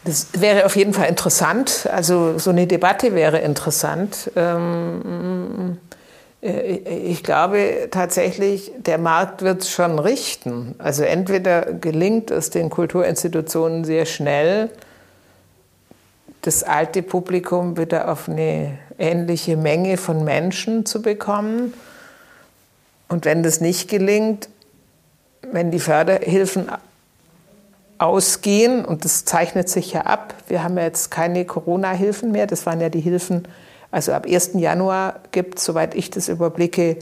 [0.06, 1.90] Das wäre auf jeden Fall interessant.
[1.92, 4.32] Also so eine Debatte wäre interessant.
[4.36, 5.80] Ähm,
[6.42, 10.76] äh, ich glaube tatsächlich, der Markt wird es schon richten.
[10.78, 14.70] Also entweder gelingt es den Kulturinstitutionen sehr schnell,
[16.44, 21.74] das alte Publikum wieder auf eine ähnliche Menge von Menschen zu bekommen.
[23.08, 24.50] Und wenn das nicht gelingt,
[25.52, 26.70] wenn die Förderhilfen
[27.98, 32.66] ausgehen, und das zeichnet sich ja ab, wir haben ja jetzt keine Corona-Hilfen mehr, das
[32.66, 33.48] waren ja die Hilfen,
[33.92, 34.52] also ab 1.
[34.56, 36.98] Januar gibt es, soweit ich das überblicke,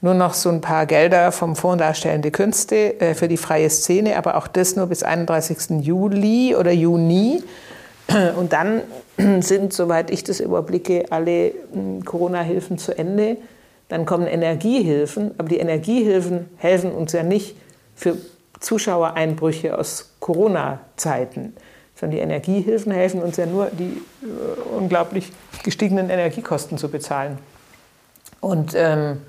[0.00, 4.16] nur noch so ein paar Gelder vom Fonds Darstellende Künste äh, für die freie Szene,
[4.16, 5.84] aber auch das nur bis 31.
[5.84, 7.42] Juli oder Juni.
[8.36, 8.82] Und dann
[9.40, 13.36] sind, soweit ich das überblicke, alle hm, Corona-Hilfen zu Ende.
[13.88, 17.56] Dann kommen Energiehilfen, aber die Energiehilfen helfen uns ja nicht
[17.94, 18.16] für
[18.60, 21.54] Zuschauereinbrüche aus Corona-Zeiten,
[21.94, 25.30] sondern die Energiehilfen helfen uns ja nur, die äh, unglaublich
[25.62, 27.36] gestiegenen Energiekosten zu bezahlen.
[28.40, 29.20] Und, ähm,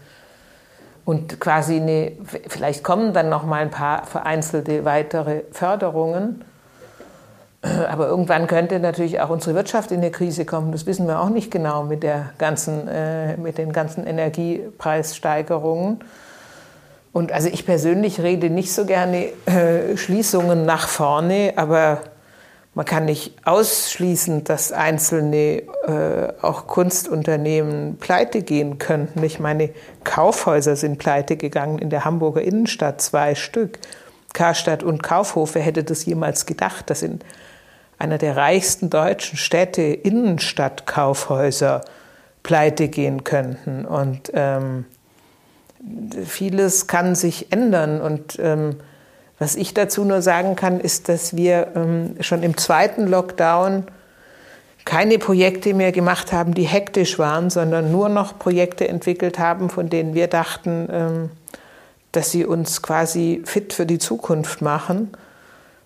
[1.03, 2.13] und quasi eine,
[2.47, 6.45] vielleicht kommen dann noch mal ein paar vereinzelte weitere Förderungen.
[7.89, 10.71] Aber irgendwann könnte natürlich auch unsere Wirtschaft in eine Krise kommen.
[10.71, 15.99] Das wissen wir auch nicht genau mit, der ganzen, äh, mit den ganzen Energiepreissteigerungen.
[17.15, 22.01] Und also ich persönlich rede nicht so gerne äh, Schließungen nach vorne, aber
[22.73, 29.23] man kann nicht ausschließen, dass einzelne äh, auch Kunstunternehmen pleite gehen könnten.
[29.23, 29.69] Ich meine,
[30.03, 33.79] Kaufhäuser sind pleite gegangen in der Hamburger Innenstadt, zwei Stück.
[34.33, 37.21] Karstadt und Kaufhof, wer hätte das jemals gedacht, dass in
[37.97, 41.79] einer der reichsten deutschen Städte Innenstadtkaufhäuser
[42.43, 43.85] pleite gehen könnten.
[43.85, 44.83] Und ähm,
[46.25, 48.01] vieles kann sich ändern.
[48.01, 48.77] Und ähm,
[49.39, 53.85] was ich dazu nur sagen kann, ist, dass wir ähm, schon im zweiten Lockdown
[54.85, 59.89] keine Projekte mehr gemacht haben, die hektisch waren, sondern nur noch Projekte entwickelt haben, von
[59.89, 61.29] denen wir dachten, ähm,
[62.11, 65.09] dass sie uns quasi fit für die Zukunft machen.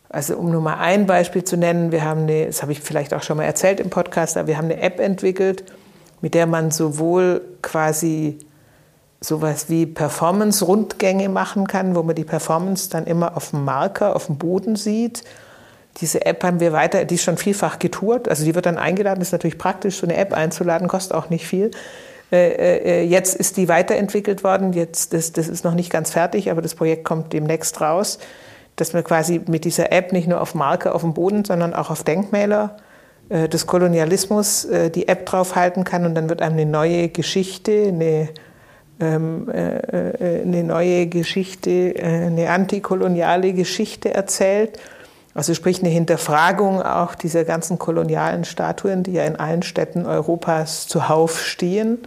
[0.09, 3.13] Also um nur mal ein Beispiel zu nennen, wir haben eine, das habe ich vielleicht
[3.13, 5.63] auch schon mal erzählt im Podcast, aber wir haben eine App entwickelt,
[6.21, 8.37] mit der man sowohl quasi
[9.21, 14.27] sowas wie Performance-Rundgänge machen kann, wo man die Performance dann immer auf dem Marker, auf
[14.27, 15.23] dem Boden sieht.
[15.99, 18.29] Diese App haben wir weiter, die ist schon vielfach getourt.
[18.29, 21.45] Also die wird dann eingeladen, ist natürlich praktisch, so eine App einzuladen, kostet auch nicht
[21.45, 21.71] viel.
[22.31, 26.51] Äh, äh, jetzt ist die weiterentwickelt worden, jetzt, das, das ist noch nicht ganz fertig,
[26.51, 28.19] aber das Projekt kommt demnächst raus,
[28.75, 31.89] dass man quasi mit dieser App nicht nur auf Marker auf dem Boden, sondern auch
[31.89, 32.77] auf Denkmäler
[33.29, 38.05] äh, des Kolonialismus die App draufhalten kann und dann wird einem eine neue Geschichte, eine
[38.05, 38.27] äh, äh,
[39.03, 44.79] eine neue Geschichte, äh, eine antikoloniale Geschichte erzählt.
[45.33, 50.87] Also sprich eine Hinterfragung auch dieser ganzen kolonialen Statuen, die ja in allen Städten Europas
[50.87, 51.99] zuhauf stehen.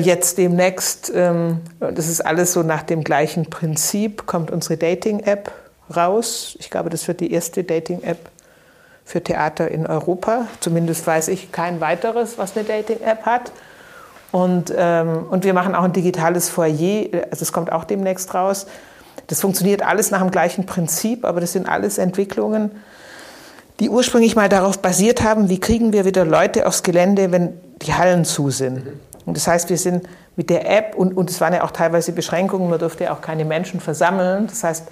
[0.00, 5.52] Jetzt demnächst, ähm, das ist alles so nach dem gleichen Prinzip, kommt unsere Dating-App
[5.94, 6.56] raus.
[6.60, 8.30] Ich glaube, das wird die erste Dating-App
[9.04, 10.46] für Theater in Europa.
[10.60, 13.52] Zumindest weiß ich kein weiteres, was eine Dating-App hat.
[14.32, 18.66] Und, ähm, und wir machen auch ein digitales Foyer, also es kommt auch demnächst raus.
[19.28, 22.70] Das funktioniert alles nach dem gleichen Prinzip, aber das sind alles Entwicklungen,
[23.80, 27.94] die ursprünglich mal darauf basiert haben, wie kriegen wir wieder Leute aufs Gelände, wenn die
[27.94, 28.82] Hallen zu sind.
[29.26, 32.12] Und das heißt, wir sind mit der App, und, und es waren ja auch teilweise
[32.12, 34.46] Beschränkungen, man durfte ja auch keine Menschen versammeln.
[34.46, 34.88] Das heißt,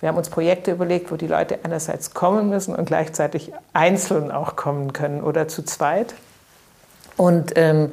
[0.00, 4.54] wir haben uns Projekte überlegt, wo die Leute einerseits kommen müssen und gleichzeitig einzeln auch
[4.54, 6.14] kommen können oder zu zweit.
[7.16, 7.92] Und ähm,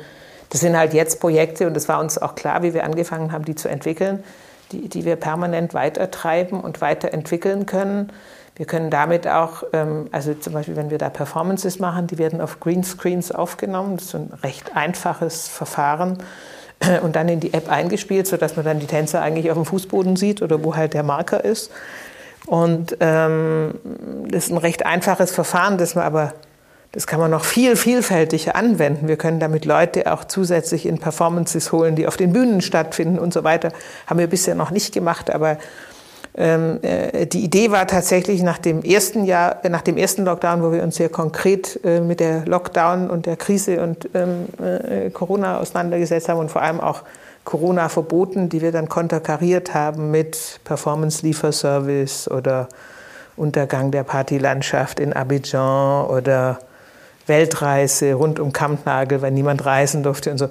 [0.50, 3.46] das sind halt jetzt Projekte, und es war uns auch klar, wie wir angefangen haben,
[3.46, 4.24] die zu entwickeln,
[4.72, 8.12] die, die wir permanent weitertreiben und weiterentwickeln können.
[8.56, 12.40] Wir können damit auch, ähm, also zum Beispiel, wenn wir da Performances machen, die werden
[12.40, 13.98] auf Greenscreens aufgenommen.
[13.98, 16.20] Das ist ein recht einfaches Verfahren
[17.04, 20.16] und dann in die App eingespielt, sodass man dann die Tänzer eigentlich auf dem Fußboden
[20.16, 21.70] sieht oder wo halt der Marker ist.
[22.46, 23.76] Und ähm,
[24.30, 26.34] das ist ein recht einfaches Verfahren, das man aber
[26.96, 29.10] das kann man noch viel vielfältiger anwenden.
[29.10, 33.34] Wir können damit Leute auch zusätzlich in Performances holen, die auf den Bühnen stattfinden und
[33.34, 33.74] so weiter.
[34.08, 35.58] Haben wir bisher noch nicht gemacht, aber
[36.38, 40.64] ähm, äh, die Idee war tatsächlich nach dem ersten Jahr, äh, nach dem ersten Lockdown,
[40.64, 45.10] wo wir uns sehr konkret äh, mit der Lockdown und der Krise und ähm, äh,
[45.10, 47.04] Corona auseinandergesetzt haben und vor allem auch
[47.44, 52.70] Corona-Verboten, die wir dann konterkariert haben mit Performance-Lieferservice oder
[53.36, 56.60] Untergang der Partylandschaft in Abidjan oder
[57.28, 60.50] Weltreise rund um Kampnagel, weil niemand reisen durfte und so.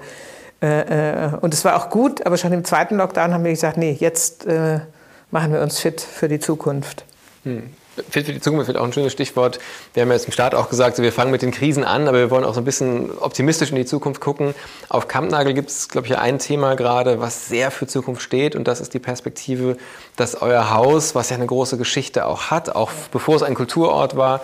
[0.61, 3.77] Äh, äh, und es war auch gut, aber schon im zweiten Lockdown haben wir gesagt,
[3.77, 4.79] nee, jetzt äh,
[5.31, 7.05] machen wir uns fit für die Zukunft.
[7.43, 7.69] Hm.
[8.09, 9.59] Fit für die Zukunft wird auch ein schönes Stichwort.
[9.93, 12.17] Wir haben ja jetzt im Start auch gesagt, wir fangen mit den Krisen an, aber
[12.17, 14.53] wir wollen auch so ein bisschen optimistisch in die Zukunft gucken.
[14.89, 18.67] Auf Kampnagel gibt es, glaube ich, ein Thema gerade, was sehr für Zukunft steht und
[18.67, 19.77] das ist die Perspektive,
[20.17, 24.17] dass euer Haus, was ja eine große Geschichte auch hat, auch bevor es ein Kulturort
[24.17, 24.41] war,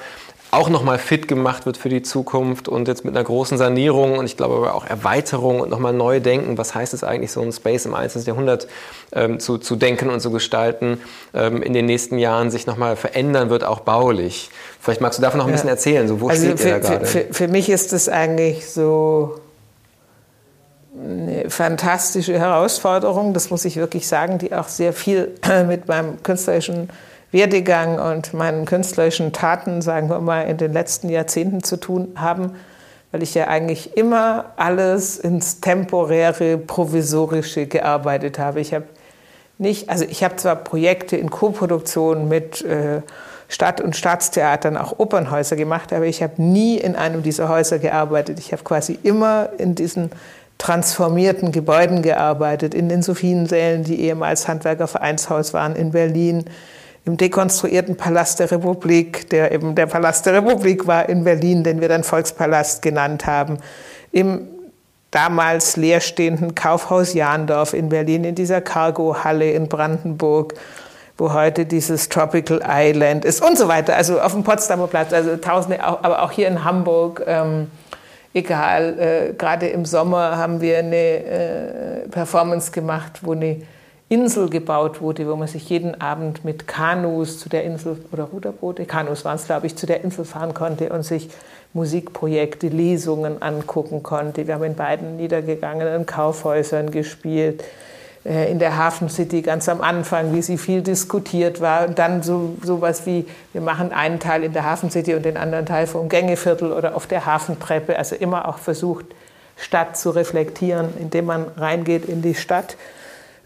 [0.52, 4.26] auch nochmal fit gemacht wird für die Zukunft und jetzt mit einer großen Sanierung und
[4.26, 7.54] ich glaube aber auch Erweiterung und nochmal neu denken, was heißt es eigentlich, so ein
[7.54, 8.28] Space im 21.
[8.28, 8.68] Jahrhundert
[9.14, 11.00] ähm, zu, zu denken und zu gestalten,
[11.34, 14.50] ähm, in den nächsten Jahren sich nochmal verändern wird, auch baulich.
[14.82, 15.56] Vielleicht magst du davon noch ein ja.
[15.56, 17.06] bisschen erzählen, so wo also steht für, ihr da gerade?
[17.06, 19.40] Für, für, für mich ist das eigentlich so
[21.00, 25.34] eine fantastische Herausforderung, das muss ich wirklich sagen, die auch sehr viel
[25.68, 26.90] mit meinem künstlerischen
[27.32, 32.56] Werdegang und meinen künstlerischen Taten, sagen wir mal, in den letzten Jahrzehnten zu tun haben,
[33.12, 38.60] weil ich ja eigentlich immer alles ins temporäre, provisorische gearbeitet habe.
[38.60, 38.86] Ich habe
[39.58, 43.02] nicht, also ich habe zwar Projekte in Koproduktion mit äh,
[43.48, 48.40] Stadt- und Staatstheatern, auch Opernhäuser gemacht, aber ich habe nie in einem dieser Häuser gearbeitet.
[48.40, 50.10] Ich habe quasi immer in diesen
[50.58, 56.46] transformierten Gebäuden gearbeitet, in den Sophiensälen, die ehemals Handwerkervereinshaus waren in Berlin,
[57.06, 61.82] im dekonstruierten Palast der Republik, der eben der Palast der Republik war in Berlin, den
[61.82, 63.58] wir dann Volkspalast genannt haben,
[64.12, 64.48] im
[65.10, 70.54] damals leerstehenden Kaufhaus Jahndorf in Berlin, in dieser Cargo-Halle in Brandenburg,
[71.18, 73.96] wo heute dieses Tropical Island ist und so weiter.
[73.96, 77.24] Also auf dem Potsdamer Platz, also Tausende, aber auch hier in Hamburg.
[77.28, 77.70] Ähm,
[78.34, 83.62] egal, äh, gerade im Sommer haben wir eine äh, Performance gemacht, wo eine
[84.12, 88.86] Insel gebaut wurde, wo man sich jeden Abend mit Kanus zu der Insel oder Ruderboote,
[88.86, 91.30] Kanus waren es, glaube ich, zu der Insel fahren konnte und sich
[91.72, 94.48] Musikprojekte, Lesungen angucken konnte.
[94.48, 97.64] Wir haben in beiden niedergegangenen Kaufhäusern gespielt,
[98.26, 101.88] äh, in der Hafen City ganz am Anfang, wie sie viel diskutiert war.
[101.88, 105.38] Und dann so sowas wie, wir machen einen Teil in der Hafen City und den
[105.38, 107.98] anderen Teil vom Gängeviertel oder auf der Hafentreppe.
[107.98, 109.06] Also immer auch versucht,
[109.56, 112.76] Stadt zu reflektieren, indem man reingeht in die Stadt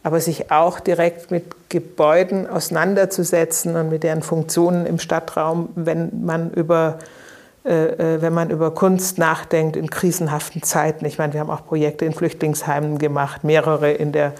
[0.06, 6.52] aber sich auch direkt mit Gebäuden auseinanderzusetzen und mit deren Funktionen im Stadtraum, wenn man
[6.52, 7.00] über
[7.66, 11.06] äh, äh, wenn man über Kunst nachdenkt in krisenhaften Zeiten.
[11.06, 14.34] Ich meine, wir haben auch Projekte in Flüchtlingsheimen gemacht, mehrere in der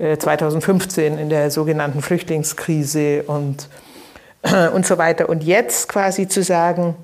[0.00, 3.68] 2015 äh, in der sogenannten Flüchtlingskrise und,
[4.74, 5.28] und so weiter.
[5.28, 6.96] Und jetzt quasi zu sagen,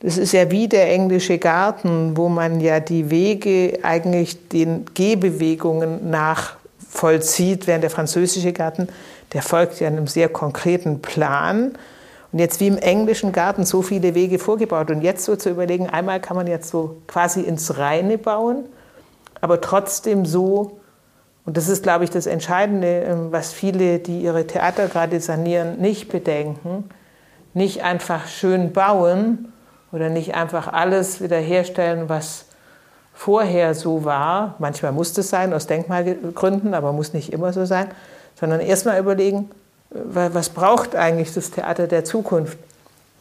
[0.00, 6.08] das ist ja wie der englische Garten, wo man ja die Wege eigentlich den Gehbewegungen
[6.08, 6.56] nach
[6.96, 8.88] vollzieht, während der französische Garten,
[9.32, 11.72] der folgt ja einem sehr konkreten Plan.
[12.32, 14.90] Und jetzt wie im englischen Garten so viele Wege vorgebaut.
[14.90, 18.64] Und jetzt so zu überlegen, einmal kann man jetzt so quasi ins Reine bauen,
[19.40, 20.80] aber trotzdem so,
[21.44, 25.78] und das ist, glaube ich, das Entscheidende, ähm, was viele, die ihre Theater gerade sanieren,
[25.78, 26.84] nicht bedenken,
[27.54, 29.52] nicht einfach schön bauen
[29.92, 32.45] oder nicht einfach alles wiederherstellen, was
[33.16, 37.88] vorher so war, manchmal muss es sein aus Denkmalgründen, aber muss nicht immer so sein,
[38.38, 39.50] sondern erstmal überlegen,
[39.90, 42.58] was braucht eigentlich das Theater der Zukunft?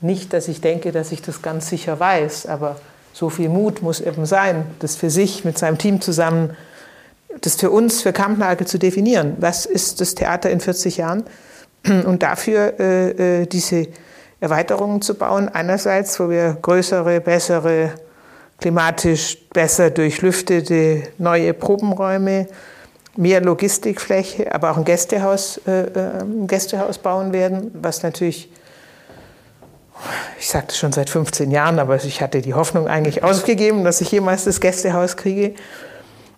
[0.02, 2.76] Nicht, dass ich denke, dass ich das ganz sicher weiß, aber
[3.14, 6.58] so viel Mut muss eben sein, das für sich mit seinem Team zusammen,
[7.40, 9.38] das für uns, für Kampnagel zu definieren.
[9.40, 11.24] Was ist das Theater in 40 Jahren?
[12.06, 13.88] Und dafür äh, äh, diese
[14.42, 15.48] Erweiterungen zu bauen.
[15.48, 17.92] Einerseits, wo wir größere, bessere,
[18.60, 22.48] klimatisch besser durchlüftete neue Probenräume,
[23.18, 28.50] mehr Logistikfläche, aber auch ein Gästehaus, äh, äh ein Gästehaus bauen werden, was natürlich,
[30.40, 34.12] ich sagte schon seit 15 Jahren, aber ich hatte die Hoffnung eigentlich ausgegeben, dass ich
[34.12, 35.56] jemals das Gästehaus kriege.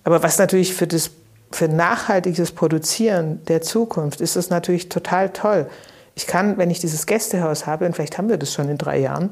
[0.04, 1.12] Aber was natürlich für das
[1.52, 5.68] für nachhaltiges Produzieren der Zukunft ist das natürlich total toll.
[6.16, 9.00] Ich kann, wenn ich dieses Gästehaus habe, und vielleicht haben wir das schon in drei
[9.00, 9.30] Jahren,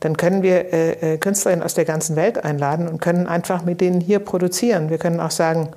[0.00, 3.80] dann können wir äh, äh, Künstlerinnen aus der ganzen Welt einladen und können einfach mit
[3.80, 4.88] denen hier produzieren.
[4.90, 5.70] Wir können auch sagen,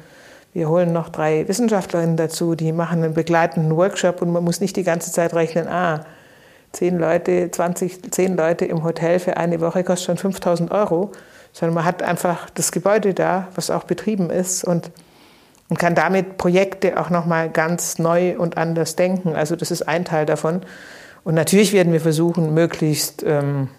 [0.54, 4.76] wir holen noch drei Wissenschaftlerinnen dazu, die machen einen begleitenden Workshop und man muss nicht
[4.78, 6.06] die ganze Zeit rechnen, ah,
[6.72, 11.12] zehn Leute, 20, zehn Leute im Hotel für eine Woche kostet schon 5000 Euro,
[11.52, 14.92] sondern man hat einfach das Gebäude da, was auch betrieben ist und,
[15.70, 19.36] und kann damit Projekte auch nochmal ganz neu und anders denken.
[19.36, 20.62] Also das ist ein Teil davon.
[21.24, 23.70] Und natürlich werden wir versuchen, möglichst ähm,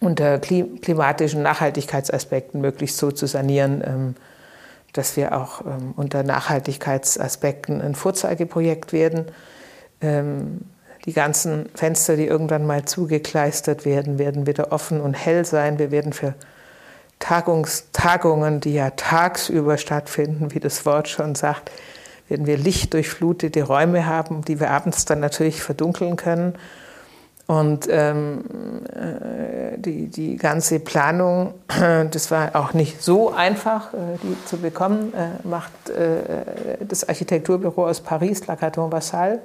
[0.00, 4.14] unter klimatischen Nachhaltigkeitsaspekten möglichst so zu sanieren, ähm,
[4.92, 9.26] dass wir auch ähm, unter Nachhaltigkeitsaspekten ein Vorzeigeprojekt werden.
[10.00, 10.62] Ähm,
[11.04, 15.78] die ganzen Fenster, die irgendwann mal zugekleistert werden, werden wieder offen und hell sein.
[15.78, 16.34] Wir werden für
[17.18, 21.70] Tagungs Tagungen, die ja tagsüber stattfinden, wie das Wort schon sagt,
[22.28, 26.54] werden wir lichtdurchflutete Räume haben, die wir abends dann natürlich verdunkeln können.
[27.48, 28.44] Und ähm,
[28.94, 31.54] äh, die, die ganze Planung,
[32.10, 35.72] das war auch nicht so einfach, äh, die zu bekommen, äh, macht
[36.86, 39.38] das Architekturbüro aus Paris, Lacaton Vassal,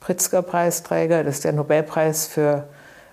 [0.00, 2.64] Pritzker-Preisträger, das ist der Nobelpreis für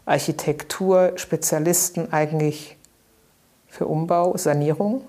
[0.06, 2.78] Architekturspezialisten eigentlich
[3.68, 5.02] für Umbau, Sanierung.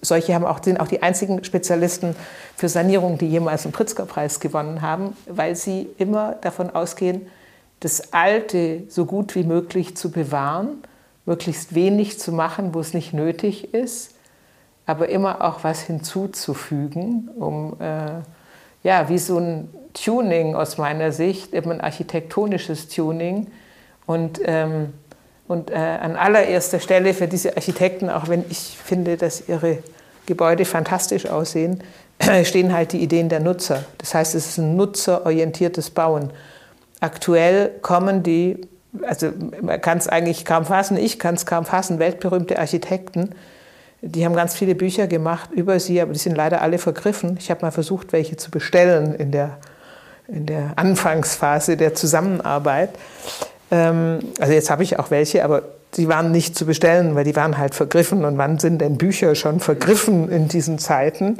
[0.00, 2.16] Solche haben auch, sind auch die einzigen Spezialisten
[2.56, 7.28] für Sanierung, die jemals einen Pritzker-Preis gewonnen haben, weil sie immer davon ausgehen,
[7.82, 10.82] das Alte so gut wie möglich zu bewahren,
[11.26, 14.14] möglichst wenig zu machen, wo es nicht nötig ist,
[14.86, 18.20] aber immer auch was hinzuzufügen, um äh,
[18.82, 23.48] ja, wie so ein Tuning aus meiner Sicht, eben ein architektonisches Tuning.
[24.06, 24.92] Und, ähm,
[25.48, 29.78] und äh, an allererster Stelle für diese Architekten, auch wenn ich finde, dass ihre
[30.26, 31.82] Gebäude fantastisch aussehen,
[32.44, 33.84] stehen halt die Ideen der Nutzer.
[33.98, 36.30] Das heißt, es ist ein nutzerorientiertes Bauen.
[37.02, 38.60] Aktuell kommen die,
[39.02, 43.34] also man kann es eigentlich kaum fassen, ich kann es kaum fassen, weltberühmte Architekten,
[44.02, 47.36] die haben ganz viele Bücher gemacht über sie, aber die sind leider alle vergriffen.
[47.38, 49.58] Ich habe mal versucht, welche zu bestellen in der,
[50.26, 52.90] in der Anfangsphase der Zusammenarbeit.
[53.70, 55.62] Ähm, also jetzt habe ich auch welche, aber
[55.96, 58.24] die waren nicht zu bestellen, weil die waren halt vergriffen.
[58.24, 61.38] Und wann sind denn Bücher schon vergriffen in diesen Zeiten?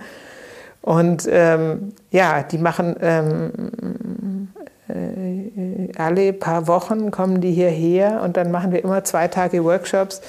[0.83, 8.51] Und ähm, ja, die machen ähm, äh, alle paar Wochen kommen die hierher und dann
[8.51, 10.21] machen wir immer zwei Tage Workshops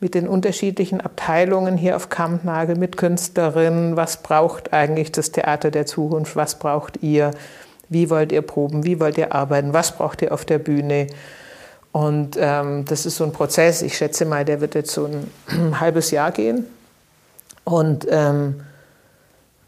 [0.00, 3.96] mit den unterschiedlichen Abteilungen hier auf Kampnagel, mit Künstlerinnen.
[3.96, 6.36] Was braucht eigentlich das Theater der Zukunft?
[6.36, 7.32] Was braucht ihr?
[7.88, 8.84] Wie wollt ihr proben?
[8.84, 9.72] Wie wollt ihr arbeiten?
[9.72, 11.08] Was braucht ihr auf der Bühne?
[11.92, 13.82] Und ähm, das ist so ein Prozess.
[13.82, 16.66] Ich schätze mal, der wird jetzt so ein halbes Jahr gehen.
[17.64, 18.62] Und, ähm,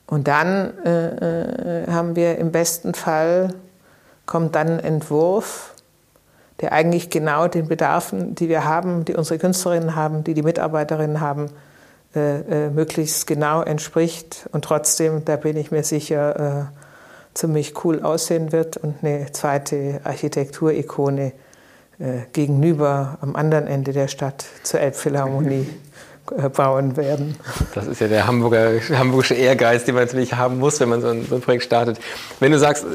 [0.07, 3.55] und dann äh, äh haben wir im besten Fall
[4.27, 5.75] kommt dann ein Entwurf,
[6.61, 11.21] der eigentlich genau den Bedarfen, die wir haben, die unsere Künstlerinnen haben, die die Mitarbeiterinnen
[11.21, 11.51] haben,
[12.15, 14.49] äh, äh, möglichst genau entspricht.
[14.53, 16.83] Und trotzdem, da bin ich mir sicher, äh,
[17.35, 21.33] ziemlich cool aussehen wird und eine zweite Architekturikone
[21.99, 25.67] äh, gegenüber am anderen Ende der Stadt zur Elbphilharmonie
[26.25, 27.37] bauen werden.
[27.75, 31.09] Das ist ja der Hamburger, hamburgische Ehrgeiz, den man natürlich haben muss, wenn man so
[31.09, 31.99] ein, so ein, Projekt startet.
[32.41, 32.87] Wenn du sagst,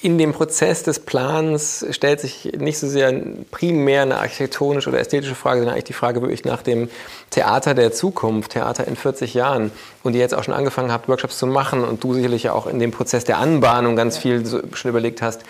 [0.00, 3.12] in dem Prozess des Plans stellt sich nicht so sehr
[3.50, 6.88] primär eine architektonische oder ästhetische Frage, sondern eigentlich die Frage wirklich nach dem
[7.30, 9.72] Theater der Zukunft, Theater in 40 Jahren.
[10.02, 12.66] Und ihr jetzt auch schon angefangen habt, Workshops zu machen und du sicherlich ja auch
[12.66, 15.42] in dem Prozess der Anbahnung ganz viel schon überlegt hast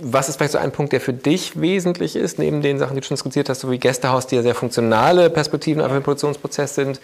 [0.00, 3.00] was ist vielleicht so ein Punkt, der für dich wesentlich ist, neben den Sachen, die
[3.00, 6.74] du schon skizziert hast, so wie Gästehaus, die ja sehr funktionale Perspektiven auf den Produktionsprozess
[6.74, 7.00] sind?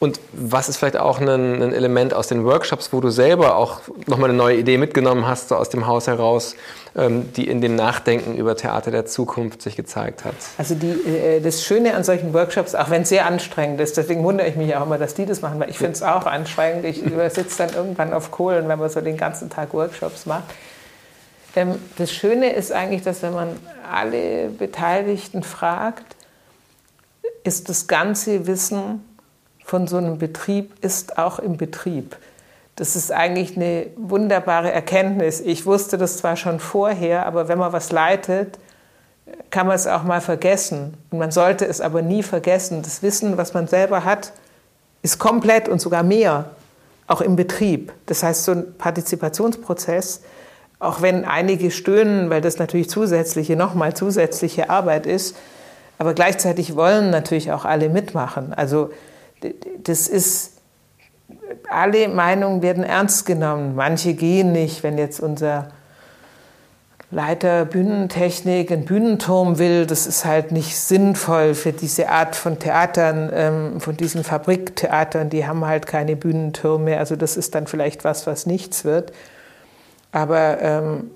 [0.00, 3.80] Und was ist vielleicht auch ein, ein, Element aus den Workshops, wo du selber auch
[4.06, 6.56] nochmal eine neue Idee mitgenommen hast, so aus dem Haus heraus,
[6.96, 10.34] ähm, die in dem Nachdenken über Theater der Zukunft sich gezeigt hat?
[10.58, 14.24] Also die, äh, das Schöne an solchen Workshops, auch wenn es sehr anstrengend ist, deswegen
[14.24, 16.84] wundere ich mich auch immer, dass die das machen, weil ich finde es auch anstrengend.
[16.84, 17.00] Ich
[17.32, 20.44] sitze dann irgendwann auf Kohlen, wenn man so den ganzen Tag Workshops macht.
[21.96, 23.58] Das Schöne ist eigentlich, dass wenn man
[23.90, 26.16] alle Beteiligten fragt,
[27.44, 29.04] ist das ganze Wissen
[29.64, 32.16] von so einem Betrieb ist auch im Betrieb.
[32.76, 35.40] Das ist eigentlich eine wunderbare Erkenntnis.
[35.40, 38.58] Ich wusste das zwar schon vorher, aber wenn man was leitet,
[39.50, 40.94] kann man es auch mal vergessen.
[41.10, 42.82] Und man sollte es aber nie vergessen.
[42.82, 44.32] Das Wissen, was man selber hat,
[45.02, 46.50] ist komplett und sogar mehr,
[47.06, 47.92] auch im Betrieb.
[48.06, 50.22] Das heißt, so ein Partizipationsprozess,
[50.78, 55.36] auch wenn einige stöhnen, weil das natürlich zusätzliche, nochmal zusätzliche Arbeit ist,
[55.98, 58.52] aber gleichzeitig wollen natürlich auch alle mitmachen.
[58.52, 58.90] Also
[59.82, 60.58] das ist,
[61.70, 63.74] alle Meinungen werden ernst genommen.
[63.74, 65.68] Manche gehen nicht, wenn jetzt unser
[67.10, 73.30] Leiter Bühnentechnik einen Bühnenturm will, das ist halt nicht sinnvoll für diese Art von Theatern,
[73.32, 78.26] ähm, von diesen Fabriktheatern, die haben halt keine Bühnentürme, also das ist dann vielleicht was,
[78.26, 79.12] was nichts wird.
[80.14, 81.10] Aber ähm,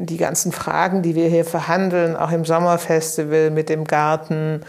[0.00, 4.62] die ganzen Fragen, die wir hier verhandeln, auch im Sommerfestival mit dem Garten,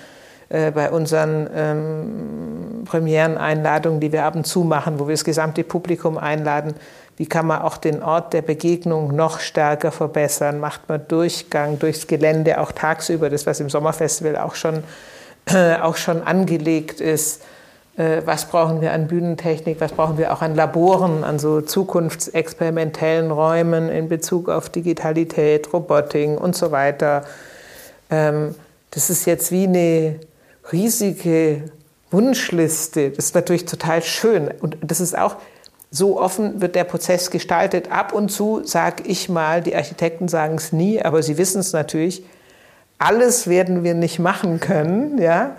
[0.49, 5.63] äh, bei unseren ähm, Premiereneinladungen, die wir ab und zu machen, wo wir das gesamte
[5.63, 6.75] Publikum einladen,
[7.17, 10.59] wie kann man auch den Ort der Begegnung noch stärker verbessern?
[10.59, 14.83] Macht man Durchgang durchs Gelände auch tagsüber, das was im Sommerfestival auch schon,
[15.47, 17.41] äh, auch schon angelegt ist?
[17.97, 19.79] Äh, was brauchen wir an Bühnentechnik?
[19.79, 26.39] Was brauchen wir auch an Laboren, an so zukunftsexperimentellen Räumen in Bezug auf Digitalität, Robotik
[26.39, 27.23] und so weiter?
[28.09, 28.55] Ähm,
[28.91, 30.19] das ist jetzt wie eine
[30.71, 31.63] riesige
[32.11, 33.11] Wunschliste.
[33.11, 34.49] Das ist natürlich total schön.
[34.61, 35.37] Und das ist auch,
[35.91, 37.91] so offen wird der Prozess gestaltet.
[37.91, 41.71] Ab und zu sage ich mal, die Architekten sagen es nie, aber sie wissen es
[41.71, 42.25] natürlich,
[42.97, 45.55] alles werden wir nicht machen können, ja.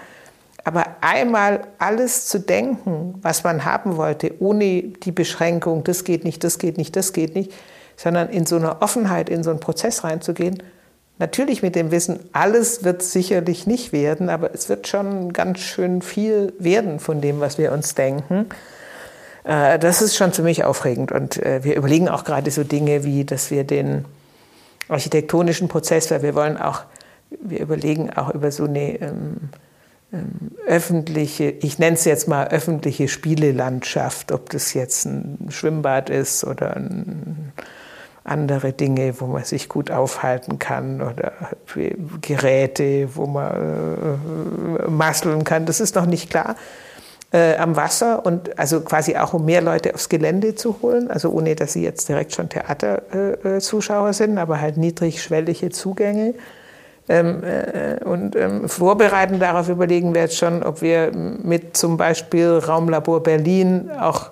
[0.66, 6.42] Aber einmal alles zu denken, was man haben wollte, ohne die Beschränkung, das geht nicht,
[6.42, 7.52] das geht nicht, das geht nicht,
[7.94, 10.60] sondern in so einer Offenheit in so einen Prozess reinzugehen,
[11.20, 16.02] natürlich mit dem Wissen, alles wird sicherlich nicht werden, aber es wird schon ganz schön
[16.02, 18.46] viel werden von dem, was wir uns denken.
[19.44, 21.12] Äh, das ist schon ziemlich aufregend.
[21.12, 24.04] Und äh, wir überlegen auch gerade so Dinge wie, dass wir den
[24.88, 26.82] architektonischen Prozess, weil wir wollen auch,
[27.30, 29.50] wir überlegen auch über so eine ähm,
[30.66, 36.80] öffentliche, ich nenne es jetzt mal öffentliche Spielelandschaft, ob das jetzt ein Schwimmbad ist oder
[38.24, 41.32] andere Dinge, wo man sich gut aufhalten kann oder
[42.20, 43.52] Geräte, wo man
[44.84, 45.66] äh, masseln kann.
[45.66, 46.56] Das ist noch nicht klar
[47.32, 51.30] äh, am Wasser und also quasi auch um mehr Leute aufs Gelände zu holen, also
[51.30, 56.34] ohne dass sie jetzt direkt schon Theaterzuschauer äh, sind, aber halt niedrigschwellige Zugänge.
[57.08, 62.58] Ähm, äh, und ähm, vorbereitend darauf überlegen wir jetzt schon, ob wir mit zum Beispiel
[62.58, 64.30] Raumlabor Berlin auch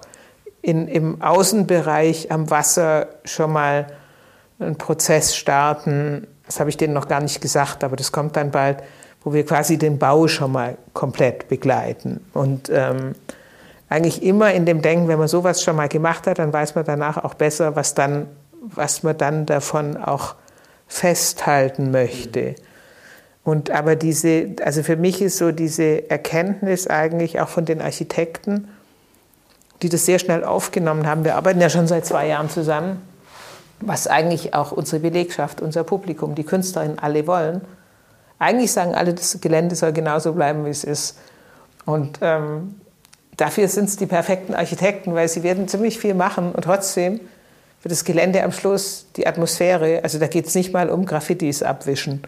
[0.60, 3.86] in, im Außenbereich am Wasser schon mal
[4.58, 6.26] einen Prozess starten.
[6.46, 8.82] Das habe ich denen noch gar nicht gesagt, aber das kommt dann bald
[9.24, 12.20] wo wir quasi den Bau schon mal komplett begleiten.
[12.34, 13.14] Und ähm,
[13.88, 16.84] eigentlich immer in dem Denken, wenn man sowas schon mal gemacht hat, dann weiß man
[16.84, 18.28] danach auch besser, was, dann,
[18.60, 20.34] was man dann davon auch
[20.86, 22.54] festhalten möchte.
[23.42, 28.68] Und aber diese, also für mich ist so diese Erkenntnis eigentlich auch von den Architekten,
[29.82, 31.24] die das sehr schnell aufgenommen haben.
[31.24, 33.02] Wir arbeiten ja schon seit zwei Jahren zusammen,
[33.80, 37.60] was eigentlich auch unsere Belegschaft, unser Publikum, die Künstlerinnen alle wollen
[38.38, 41.18] eigentlich sagen alle, das Gelände soll genauso bleiben, wie es ist.
[41.86, 42.80] Und ähm,
[43.36, 47.20] dafür sind es die perfekten Architekten, weil sie werden ziemlich viel machen und trotzdem
[47.84, 51.62] wird das Gelände am Schluss, die Atmosphäre, also da geht es nicht mal um Graffitis
[51.62, 52.22] abwischen.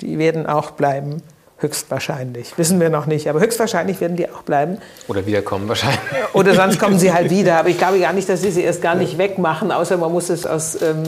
[0.00, 1.22] Die werden auch bleiben.
[1.60, 2.56] Höchstwahrscheinlich.
[2.56, 4.78] Wissen wir noch nicht, aber höchstwahrscheinlich werden die auch bleiben.
[5.08, 5.98] Oder wiederkommen wahrscheinlich.
[6.32, 7.58] Oder sonst kommen sie halt wieder.
[7.58, 10.30] Aber ich glaube gar nicht, dass sie sie erst gar nicht wegmachen, außer man muss
[10.30, 11.02] es aus ähm,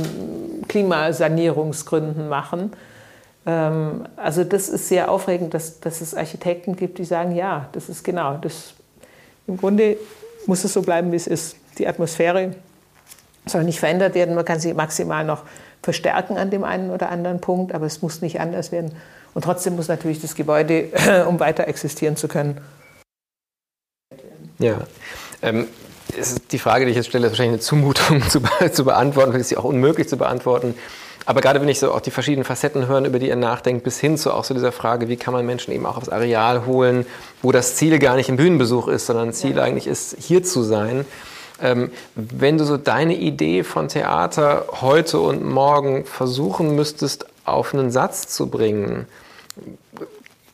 [0.66, 2.72] Klimasanierungsgründen machen.
[3.46, 7.88] Ähm, also das ist sehr aufregend, dass, dass es Architekten gibt, die sagen, ja, das
[7.88, 8.74] ist genau, das,
[9.46, 9.96] im Grunde
[10.46, 11.54] muss es so bleiben, wie es ist.
[11.78, 12.56] Die Atmosphäre
[13.46, 15.42] soll nicht verändert werden, man kann sie maximal noch
[15.82, 18.92] verstärken an dem einen oder anderen Punkt, aber es muss nicht anders werden.
[19.34, 20.88] Und trotzdem muss natürlich das Gebäude,
[21.28, 22.60] um weiter existieren zu können.
[24.58, 24.78] Ja,
[25.42, 25.68] ähm,
[26.50, 28.40] die Frage, die ich jetzt stelle, ist wahrscheinlich eine Zumutung zu,
[28.72, 30.74] zu beantworten, ist sie auch unmöglich zu beantworten.
[31.26, 34.00] Aber gerade wenn ich so auch die verschiedenen Facetten höre, über die ihr nachdenkt, bis
[34.00, 37.06] hin zu auch so dieser Frage, wie kann man Menschen eben auch aufs Areal holen,
[37.42, 39.62] wo das Ziel gar nicht ein Bühnenbesuch ist, sondern Ziel ja.
[39.62, 41.04] eigentlich ist, hier zu sein.
[41.62, 47.90] Ähm, wenn du so deine Idee von Theater heute und morgen versuchen müsstest, auf einen
[47.90, 49.06] Satz zu bringen,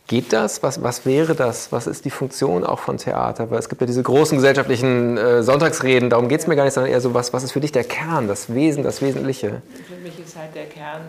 [0.09, 0.63] Geht das?
[0.63, 1.73] Was, was wäre das?
[1.73, 3.51] Was ist die Funktion auch von Theater?
[3.51, 6.75] Weil es gibt ja diese großen gesellschaftlichen äh, Sonntagsreden, darum geht es mir gar nicht,
[6.75, 9.63] sondern eher so, was, was ist für dich der Kern, das Wesen, das Wesentliche?
[9.89, 11.01] Für mich ist halt der Kern,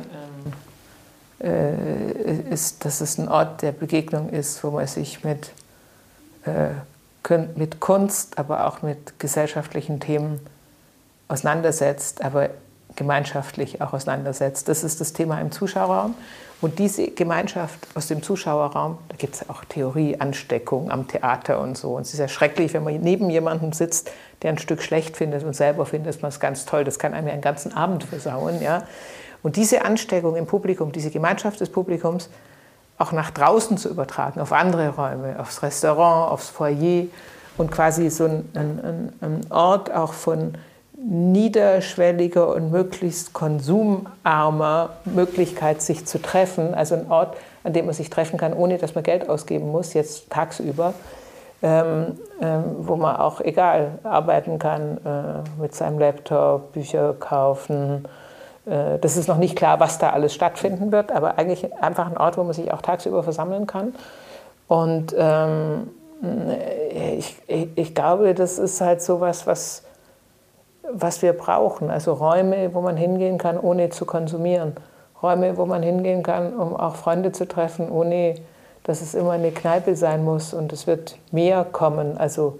[1.41, 5.52] ähm, äh, ist, dass es ein Ort der Begegnung ist, wo man sich mit,
[6.45, 6.70] äh,
[7.56, 10.40] mit Kunst, aber auch mit gesellschaftlichen Themen
[11.28, 12.50] auseinandersetzt, aber
[12.96, 14.68] gemeinschaftlich auch auseinandersetzt.
[14.68, 16.16] Das ist das Thema im Zuschauerraum.
[16.60, 21.78] Und diese Gemeinschaft aus dem Zuschauerraum, da gibt es auch Theorie, Ansteckung am Theater und
[21.78, 21.96] so.
[21.96, 24.10] Und es ist ja schrecklich, wenn man neben jemandem sitzt,
[24.42, 26.84] der ein Stück schlecht findet und selber findet man es ganz toll.
[26.84, 28.60] Das kann einem ja einen ganzen Abend versauen.
[28.62, 28.84] Ja?
[29.44, 32.30] Und diese Ansteckung im Publikum, diese Gemeinschaft des Publikums,
[32.98, 37.06] auch nach draußen zu übertragen, auf andere Räume, aufs Restaurant, aufs Foyer
[37.58, 40.56] und quasi so ein, ein, ein Ort auch von
[41.00, 46.74] niederschwelliger und möglichst konsumarmer Möglichkeit, sich zu treffen.
[46.74, 49.93] Also ein Ort, an dem man sich treffen kann, ohne dass man Geld ausgeben muss,
[49.93, 50.93] jetzt tagsüber.
[51.64, 58.06] Ähm, ähm, wo man auch egal arbeiten kann äh, mit seinem Laptop, Bücher kaufen.
[58.70, 62.18] Äh, das ist noch nicht klar, was da alles stattfinden wird, aber eigentlich einfach ein
[62.18, 63.95] Ort, wo man sich auch tagsüber versammeln kann.
[64.68, 65.89] Und ähm,
[67.18, 69.84] ich, ich, ich, glaube, das ist halt so was, was
[70.91, 71.89] was wir brauchen.
[71.89, 74.76] Also Räume, wo man hingehen kann, ohne zu konsumieren.
[75.22, 78.36] Räume, wo man hingehen kann, um auch Freunde zu treffen, ohne
[78.84, 80.53] dass es immer eine Kneipe sein muss.
[80.53, 82.59] Und es wird mehr kommen, also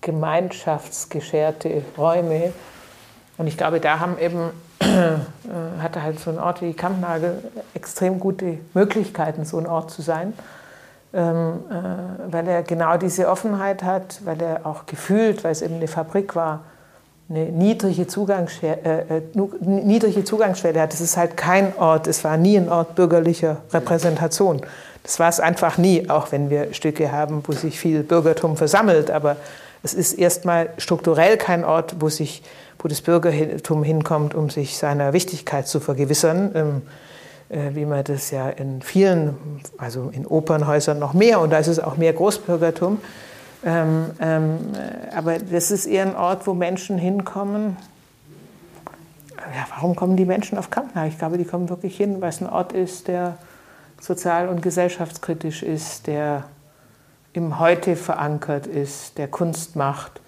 [0.00, 2.52] gemeinschaftsgescherte Räume.
[3.36, 4.50] Und ich glaube, da haben eben, äh,
[5.80, 7.42] hatte halt so ein Ort wie Kampnagel
[7.74, 10.32] extrem gute Möglichkeiten, so ein Ort zu sein.
[11.14, 15.76] Ähm, äh, weil er genau diese Offenheit hat, weil er auch gefühlt, weil es eben
[15.76, 16.60] eine Fabrik war,
[17.30, 19.22] eine niedrige, Zugangsschwelle, äh, äh
[19.60, 20.92] niedrige Zugangsschwelle hat.
[20.92, 24.60] Das ist halt kein Ort, es war nie ein Ort bürgerlicher Repräsentation.
[25.02, 29.10] Das war es einfach nie, auch wenn wir Stücke haben, wo sich viel Bürgertum versammelt.
[29.10, 29.36] Aber
[29.82, 32.42] es ist erstmal strukturell kein Ort, wo, sich,
[32.78, 36.50] wo das Bürgertum hinkommt, um sich seiner Wichtigkeit zu vergewissern.
[36.54, 36.82] Ähm,
[37.48, 39.34] äh, wie man das ja in vielen,
[39.78, 43.00] also in Opernhäusern noch mehr, und da ist es auch mehr Großbürgertum,
[43.64, 44.58] ähm, ähm,
[45.16, 47.76] aber das ist eher ein Ort, wo Menschen hinkommen.
[49.36, 51.10] Ja, warum kommen die Menschen auf Kampnagel?
[51.10, 53.38] Ich glaube, die kommen wirklich hin, weil es ein Ort ist, der
[54.00, 56.44] sozial- und gesellschaftskritisch ist, der
[57.32, 60.20] im Heute verankert ist, der Kunst macht,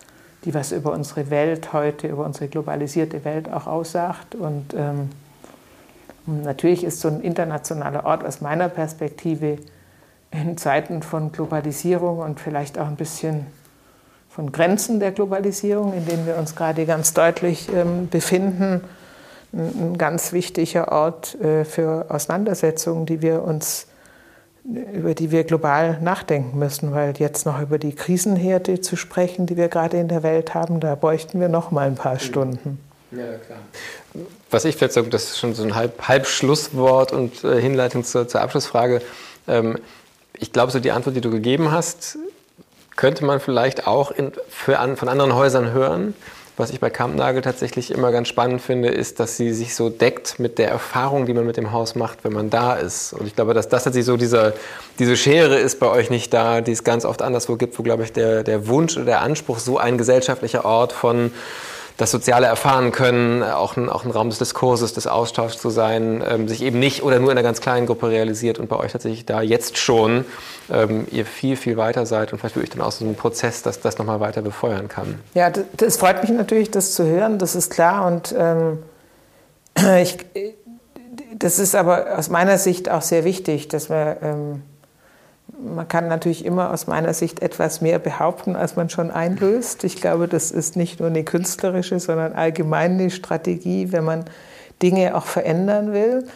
[0.44, 4.34] die was über unsere Welt heute, über unsere globalisierte Welt auch aussagt.
[4.34, 5.10] Und ähm,
[6.26, 9.58] natürlich ist so ein internationaler Ort aus meiner Perspektive
[10.30, 13.46] in Zeiten von Globalisierung und vielleicht auch ein bisschen
[14.28, 18.82] von Grenzen der Globalisierung, in denen wir uns gerade ganz deutlich ähm, befinden,
[19.52, 23.88] ein, ein, ganz wichtiger Ort äh, für Auseinandersetzungen, die wir uns
[24.64, 29.56] über die wir global nachdenken müssen, weil jetzt noch über die Krisenherde zu sprechen, die
[29.56, 32.78] wir gerade in der Welt haben, da bräuchten wir noch mal ein paar Stunden.
[33.10, 33.58] Ja, klar.
[34.50, 38.28] Was ich vielleicht sage, das ist schon so ein Halb Halbschlusswort und äh, Hinleitung zur,
[38.28, 39.02] zur Abschlussfrage.
[39.48, 39.78] Ähm,
[40.36, 42.18] ich glaube, so die Antwort, die du gegeben hast,
[42.96, 46.14] könnte man vielleicht auch in, für an, von anderen Häusern hören.
[46.60, 50.38] Was ich bei Kampnagel tatsächlich immer ganz spannend finde, ist, dass sie sich so deckt
[50.38, 53.14] mit der Erfahrung, die man mit dem Haus macht, wenn man da ist.
[53.14, 54.52] Und ich glaube, dass das tatsächlich so dieser,
[54.98, 58.02] diese Schere ist bei euch nicht da, die es ganz oft anderswo gibt, wo, glaube
[58.02, 61.32] ich, der, der Wunsch oder der Anspruch, so ein gesellschaftlicher Ort von
[62.00, 66.24] das Soziale erfahren können, auch ein, auch ein Raum des Diskurses, des Austauschs zu sein,
[66.26, 68.92] ähm, sich eben nicht oder nur in einer ganz kleinen Gruppe realisiert und bei euch
[68.92, 70.24] tatsächlich da jetzt schon
[70.72, 73.80] ähm, ihr viel, viel weiter seid und vielleicht wirklich dann auch so ein Prozess, dass
[73.80, 75.20] das nochmal weiter befeuern kann.
[75.34, 78.78] Ja, das, das, freut mich natürlich, das zu hören, das ist klar und ähm,
[80.00, 80.16] ich,
[81.36, 84.62] das ist aber aus meiner Sicht auch sehr wichtig, dass wir ähm,
[85.62, 89.84] man kann natürlich immer aus meiner Sicht etwas mehr behaupten, als man schon einlöst.
[89.84, 94.24] Ich glaube, das ist nicht nur eine künstlerische, sondern allgemein eine Strategie, wenn man
[94.82, 96.26] Dinge auch verändern will.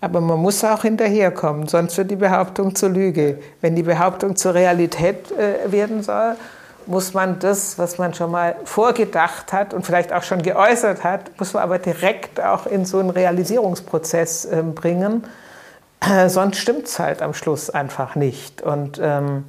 [0.00, 3.38] Aber man muss auch hinterherkommen, sonst wird die Behauptung zur Lüge.
[3.60, 6.36] Wenn die Behauptung zur Realität äh, werden soll,
[6.86, 11.38] muss man das, was man schon mal vorgedacht hat und vielleicht auch schon geäußert hat,
[11.38, 15.24] muss man aber direkt auch in so einen Realisierungsprozess äh, bringen.
[16.28, 18.62] Sonst stimmt es halt am Schluss einfach nicht.
[18.62, 19.44] Und, ähm,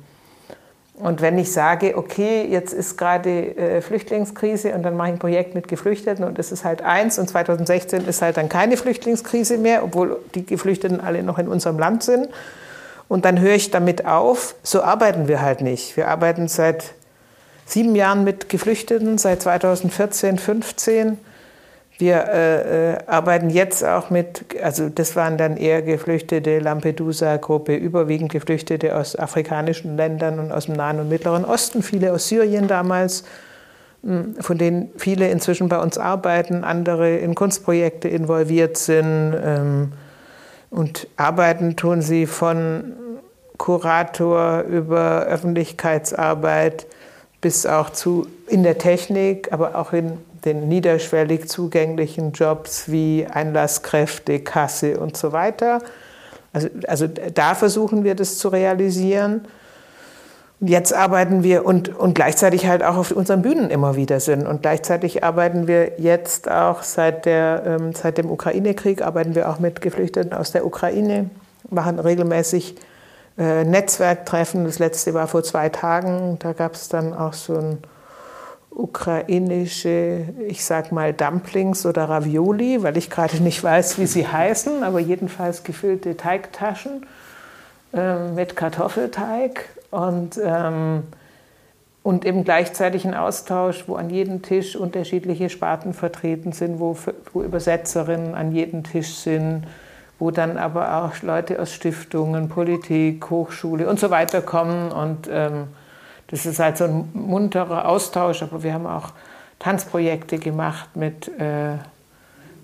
[0.95, 5.19] und wenn ich sage, okay, jetzt ist gerade äh, Flüchtlingskrise und dann mache ich ein
[5.19, 9.57] Projekt mit Geflüchteten und es ist halt eins und 2016 ist halt dann keine Flüchtlingskrise
[9.57, 12.29] mehr, obwohl die Geflüchteten alle noch in unserem Land sind.
[13.07, 14.55] Und dann höre ich damit auf.
[14.63, 15.97] So arbeiten wir halt nicht.
[15.97, 16.93] Wir arbeiten seit
[17.65, 21.17] sieben Jahren mit Geflüchteten, seit 2014, 15
[22.01, 28.31] wir äh, äh, arbeiten jetzt auch mit, also das waren dann eher Geflüchtete, Lampedusa-Gruppe, überwiegend
[28.31, 33.23] Geflüchtete aus afrikanischen Ländern und aus dem Nahen und Mittleren Osten, viele aus Syrien damals,
[34.03, 39.33] hm, von denen viele inzwischen bei uns arbeiten, andere in Kunstprojekte involviert sind.
[39.43, 39.93] Ähm,
[40.71, 42.93] und arbeiten tun sie von
[43.57, 46.87] Kurator über Öffentlichkeitsarbeit
[47.41, 54.39] bis auch zu in der Technik, aber auch in den niederschwellig zugänglichen Jobs wie Einlasskräfte,
[54.39, 55.81] Kasse und so weiter.
[56.53, 59.45] Also, also da versuchen wir das zu realisieren.
[60.59, 64.45] Jetzt arbeiten wir und, und gleichzeitig halt auch auf unseren Bühnen immer wieder sind.
[64.45, 69.59] Und gleichzeitig arbeiten wir jetzt auch seit, der, ähm, seit dem Ukraine-Krieg, arbeiten wir auch
[69.59, 71.31] mit Geflüchteten aus der Ukraine,
[71.71, 72.75] machen regelmäßig
[73.39, 74.65] äh, Netzwerktreffen.
[74.65, 76.37] Das letzte war vor zwei Tagen.
[76.39, 77.77] Da gab es dann auch so ein
[78.71, 84.83] ukrainische, ich sag mal Dumplings oder Ravioli, weil ich gerade nicht weiß, wie sie heißen,
[84.83, 87.05] aber jedenfalls gefüllte Teigtaschen
[87.93, 91.03] äh, mit Kartoffelteig und, ähm,
[92.03, 96.97] und eben gleichzeitig ein Austausch, wo an jedem Tisch unterschiedliche Sparten vertreten sind, wo,
[97.33, 99.67] wo Übersetzerinnen an jedem Tisch sind,
[100.17, 104.91] wo dann aber auch Leute aus Stiftungen, Politik, Hochschule und so weiter kommen.
[104.91, 105.67] Und ähm,
[106.31, 109.11] das ist halt so ein munterer Austausch, aber wir haben auch
[109.59, 111.75] Tanzprojekte gemacht mit, äh,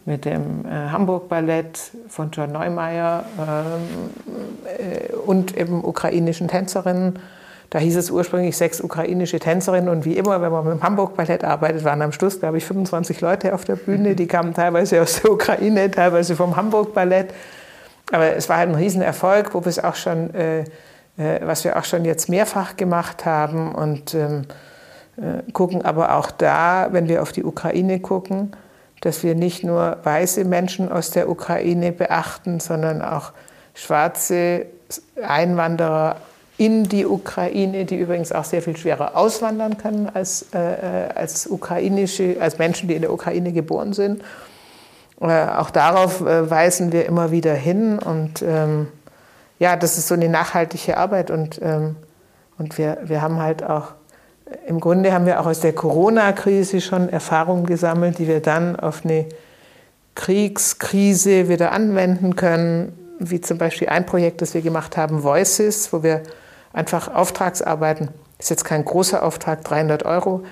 [0.06, 3.26] mit dem äh, Hamburg Ballett von John Neumeier
[4.66, 7.20] äh, und eben ukrainischen Tänzerinnen.
[7.70, 11.18] Da hieß es ursprünglich sechs ukrainische Tänzerinnen und wie immer, wenn man mit dem Hamburg
[11.18, 14.16] Ballett arbeitet, waren am Schluss, glaube ich, 25 Leute auf der Bühne.
[14.16, 17.34] Die kamen teilweise aus der Ukraine, teilweise vom Hamburg Ballett.
[18.12, 20.64] Aber es war halt ein Riesenerfolg, wo wir es auch schon, äh,
[21.18, 24.46] was wir auch schon jetzt mehrfach gemacht haben und ähm,
[25.18, 28.56] äh, gucken aber auch da, wenn wir auf die Ukraine gucken,
[29.02, 33.32] dass wir nicht nur weiße Menschen aus der Ukraine beachten, sondern auch
[33.74, 34.68] schwarze
[35.22, 36.18] Einwanderer
[36.58, 41.48] in die Ukraine, die übrigens auch sehr viel schwerer auswandern können als, äh, äh, als,
[41.48, 44.24] ukrainische, als Menschen, die in der Ukraine geboren sind.
[45.22, 48.00] Äh, auch darauf äh, weisen wir immer wieder hin.
[48.00, 48.88] Und ähm,
[49.60, 51.32] ja, das ist so eine nachhaltige Arbeit.
[51.32, 51.96] Und, ähm,
[52.58, 53.94] und wir, wir haben halt auch,
[54.68, 59.04] im Grunde haben wir auch aus der Corona-Krise schon Erfahrungen gesammelt, die wir dann auf
[59.04, 59.26] eine
[60.16, 66.04] Kriegskrise wieder anwenden können, wie zum Beispiel ein Projekt, das wir gemacht haben, Voices, wo
[66.04, 66.24] wir
[66.74, 70.44] einfach Auftragsarbeiten, ist jetzt kein großer Auftrag, 300 Euro,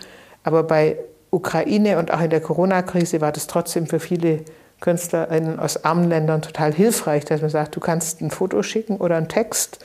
[0.44, 0.98] aber bei
[1.32, 4.42] Ukraine und auch in der Corona-Krise war das trotzdem für viele
[4.82, 9.18] KünstlerInnen aus armen Ländern total hilfreich, dass man sagt, du kannst ein Foto schicken oder
[9.18, 9.80] einen Text,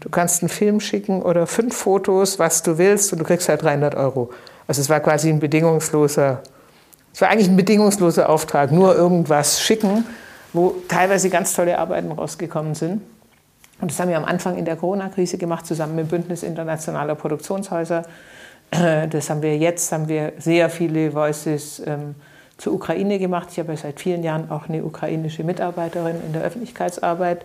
[0.00, 3.62] du kannst einen Film schicken oder fünf Fotos, was du willst und du kriegst halt
[3.62, 4.30] 300 Euro.
[4.66, 6.42] Also es war quasi ein bedingungsloser,
[7.12, 10.04] es war eigentlich ein bedingungsloser Auftrag, nur irgendwas schicken,
[10.52, 13.02] wo teilweise ganz tolle Arbeiten rausgekommen sind.
[13.80, 18.02] Und das haben wir am Anfang in der Corona-Krise gemacht, zusammen mit Bündnis internationaler Produktionshäuser.
[18.70, 22.14] Das haben wir jetzt, haben wir sehr viele Voices ähm,
[22.60, 23.48] zur Ukraine gemacht.
[23.52, 27.44] Ich habe seit vielen Jahren auch eine ukrainische Mitarbeiterin in der Öffentlichkeitsarbeit.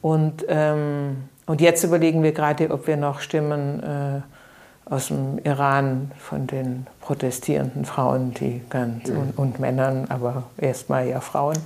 [0.00, 6.10] Und, ähm, und jetzt überlegen wir gerade, ob wir noch Stimmen äh, aus dem Iran
[6.18, 9.18] von den protestierenden Frauen, die ganz, mhm.
[9.18, 11.58] und, und, Männern, aber erstmal ja Frauen,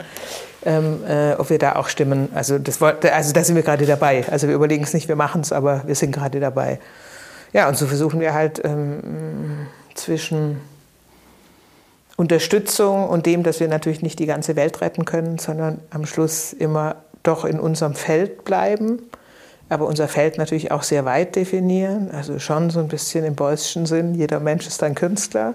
[0.64, 2.28] ähm, äh, ob wir da auch stimmen.
[2.34, 4.24] Also, das, also da sind wir gerade dabei.
[4.28, 6.80] Also wir überlegen es nicht, wir machen es, aber wir sind gerade dabei.
[7.52, 10.60] Ja, und so versuchen wir halt ähm, zwischen
[12.16, 16.52] Unterstützung und dem, dass wir natürlich nicht die ganze Welt retten können, sondern am Schluss
[16.52, 19.02] immer doch in unserem Feld bleiben,
[19.68, 23.84] aber unser Feld natürlich auch sehr weit definieren, also schon so ein bisschen im Beusschen
[23.84, 25.52] Sinn, jeder Mensch ist ein Künstler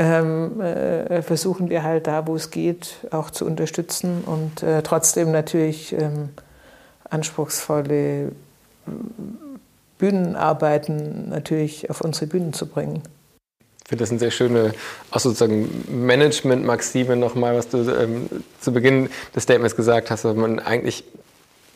[0.00, 5.30] ähm, äh, versuchen wir halt da, wo es geht, auch zu unterstützen und äh, trotzdem
[5.30, 6.30] natürlich ähm,
[7.10, 8.32] anspruchsvolle
[9.98, 13.02] Bühnenarbeiten natürlich auf unsere Bühnen zu bringen.
[13.90, 14.72] Ich finde das eine sehr schöne,
[15.10, 18.28] auch sozusagen Management-Maxime nochmal, was du ähm,
[18.60, 21.02] zu Beginn des Statements gesagt hast, dass man eigentlich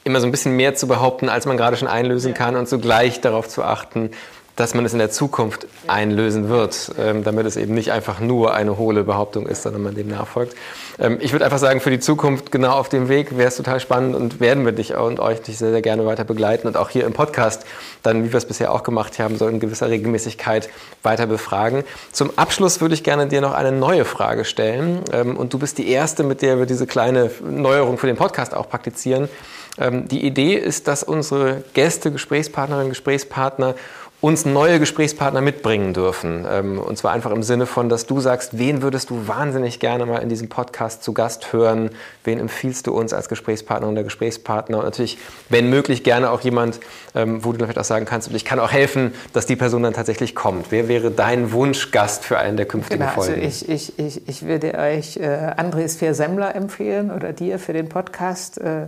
[0.05, 3.21] immer so ein bisschen mehr zu behaupten, als man gerade schon einlösen kann und zugleich
[3.21, 4.11] darauf zu achten,
[4.57, 8.55] dass man es in der Zukunft einlösen wird, ähm, damit es eben nicht einfach nur
[8.55, 10.55] eine hohle Behauptung ist, sondern man dem nachfolgt.
[10.99, 13.81] Ähm, ich würde einfach sagen, für die Zukunft genau auf dem Weg wäre es total
[13.81, 16.89] spannend und werden wir dich und euch dich sehr, sehr gerne weiter begleiten und auch
[16.89, 17.65] hier im Podcast
[18.03, 20.69] dann, wie wir es bisher auch gemacht haben, so in gewisser Regelmäßigkeit
[21.03, 21.83] weiter befragen.
[22.13, 25.79] Zum Abschluss würde ich gerne dir noch eine neue Frage stellen ähm, und du bist
[25.79, 29.29] die Erste, mit der wir diese kleine Neuerung für den Podcast auch praktizieren.
[29.79, 33.75] Ähm, die Idee ist, dass unsere Gäste, Gesprächspartnerinnen, Gesprächspartner
[34.25, 36.47] uns neue Gesprächspartner mitbringen dürfen.
[36.51, 40.07] Ähm, und zwar einfach im Sinne von, dass du sagst, wen würdest du wahnsinnig gerne
[40.07, 41.91] mal in diesem Podcast zu Gast hören?
[42.25, 44.79] Wen empfiehlst du uns als Gesprächspartner oder Gesprächspartner?
[44.79, 45.19] Und natürlich,
[45.51, 46.81] wenn möglich, gerne auch jemand,
[47.15, 49.83] ähm, wo du vielleicht auch sagen kannst, und ich kann auch helfen, dass die Person
[49.83, 50.69] dann tatsächlich kommt.
[50.71, 53.45] Wer wäre dein Wunschgast für einen der künftigen genau, also Folgen?
[53.45, 57.91] Also ich, ich, ich, ich würde euch äh, Andres Fehr-Semmler empfehlen oder dir für den
[57.91, 58.57] Podcast.
[58.57, 58.87] Äh,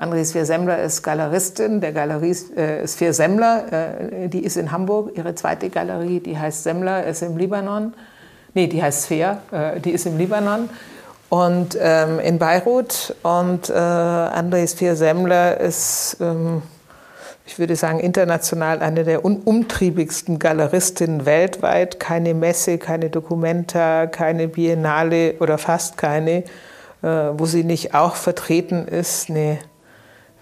[0.00, 3.70] André Svier-Semmler ist Galeristin der Galerie äh, Svier Semmler.
[3.70, 5.10] Äh, die ist in Hamburg.
[5.14, 7.92] Ihre zweite Galerie, die heißt Semmler, ist im Libanon.
[8.54, 10.70] Nee, die heißt Sphäre, äh, die ist im Libanon
[11.28, 13.14] und ähm, in Beirut.
[13.22, 16.62] Und äh, André Sphäre Semmler ist, ähm,
[17.44, 22.00] ich würde sagen, international eine der umtriebigsten Galeristinnen weltweit.
[22.00, 26.44] Keine Messe, keine Documenta, keine Biennale oder fast keine,
[27.02, 29.28] äh, wo sie nicht auch vertreten ist.
[29.28, 29.58] Eine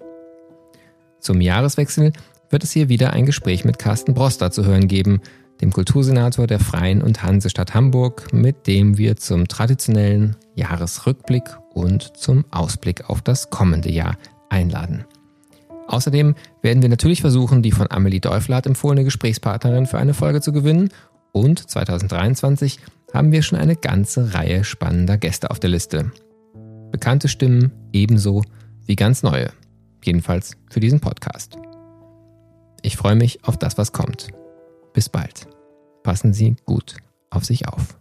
[1.20, 2.14] Zum Jahreswechsel
[2.50, 5.22] wird es hier wieder ein Gespräch mit Carsten Broster zu hören geben,
[5.62, 11.44] dem Kultursenator der Freien und Hansestadt Hamburg, mit dem wir zum traditionellen Jahresrückblick
[11.74, 14.18] und zum Ausblick auf das kommende Jahr
[14.50, 15.06] einladen.
[15.88, 20.52] Außerdem werden wir natürlich versuchen, die von Amelie Deuflat empfohlene Gesprächspartnerin für eine Folge zu
[20.52, 20.90] gewinnen
[21.32, 22.80] und 2023
[23.14, 26.12] haben wir schon eine ganze Reihe spannender Gäste auf der Liste.
[26.92, 28.44] Bekannte Stimmen ebenso
[28.86, 29.52] wie ganz neue,
[30.04, 31.58] jedenfalls für diesen Podcast.
[32.82, 34.30] Ich freue mich auf das, was kommt.
[34.94, 35.48] Bis bald.
[36.04, 36.98] Passen Sie gut
[37.30, 37.99] auf sich auf.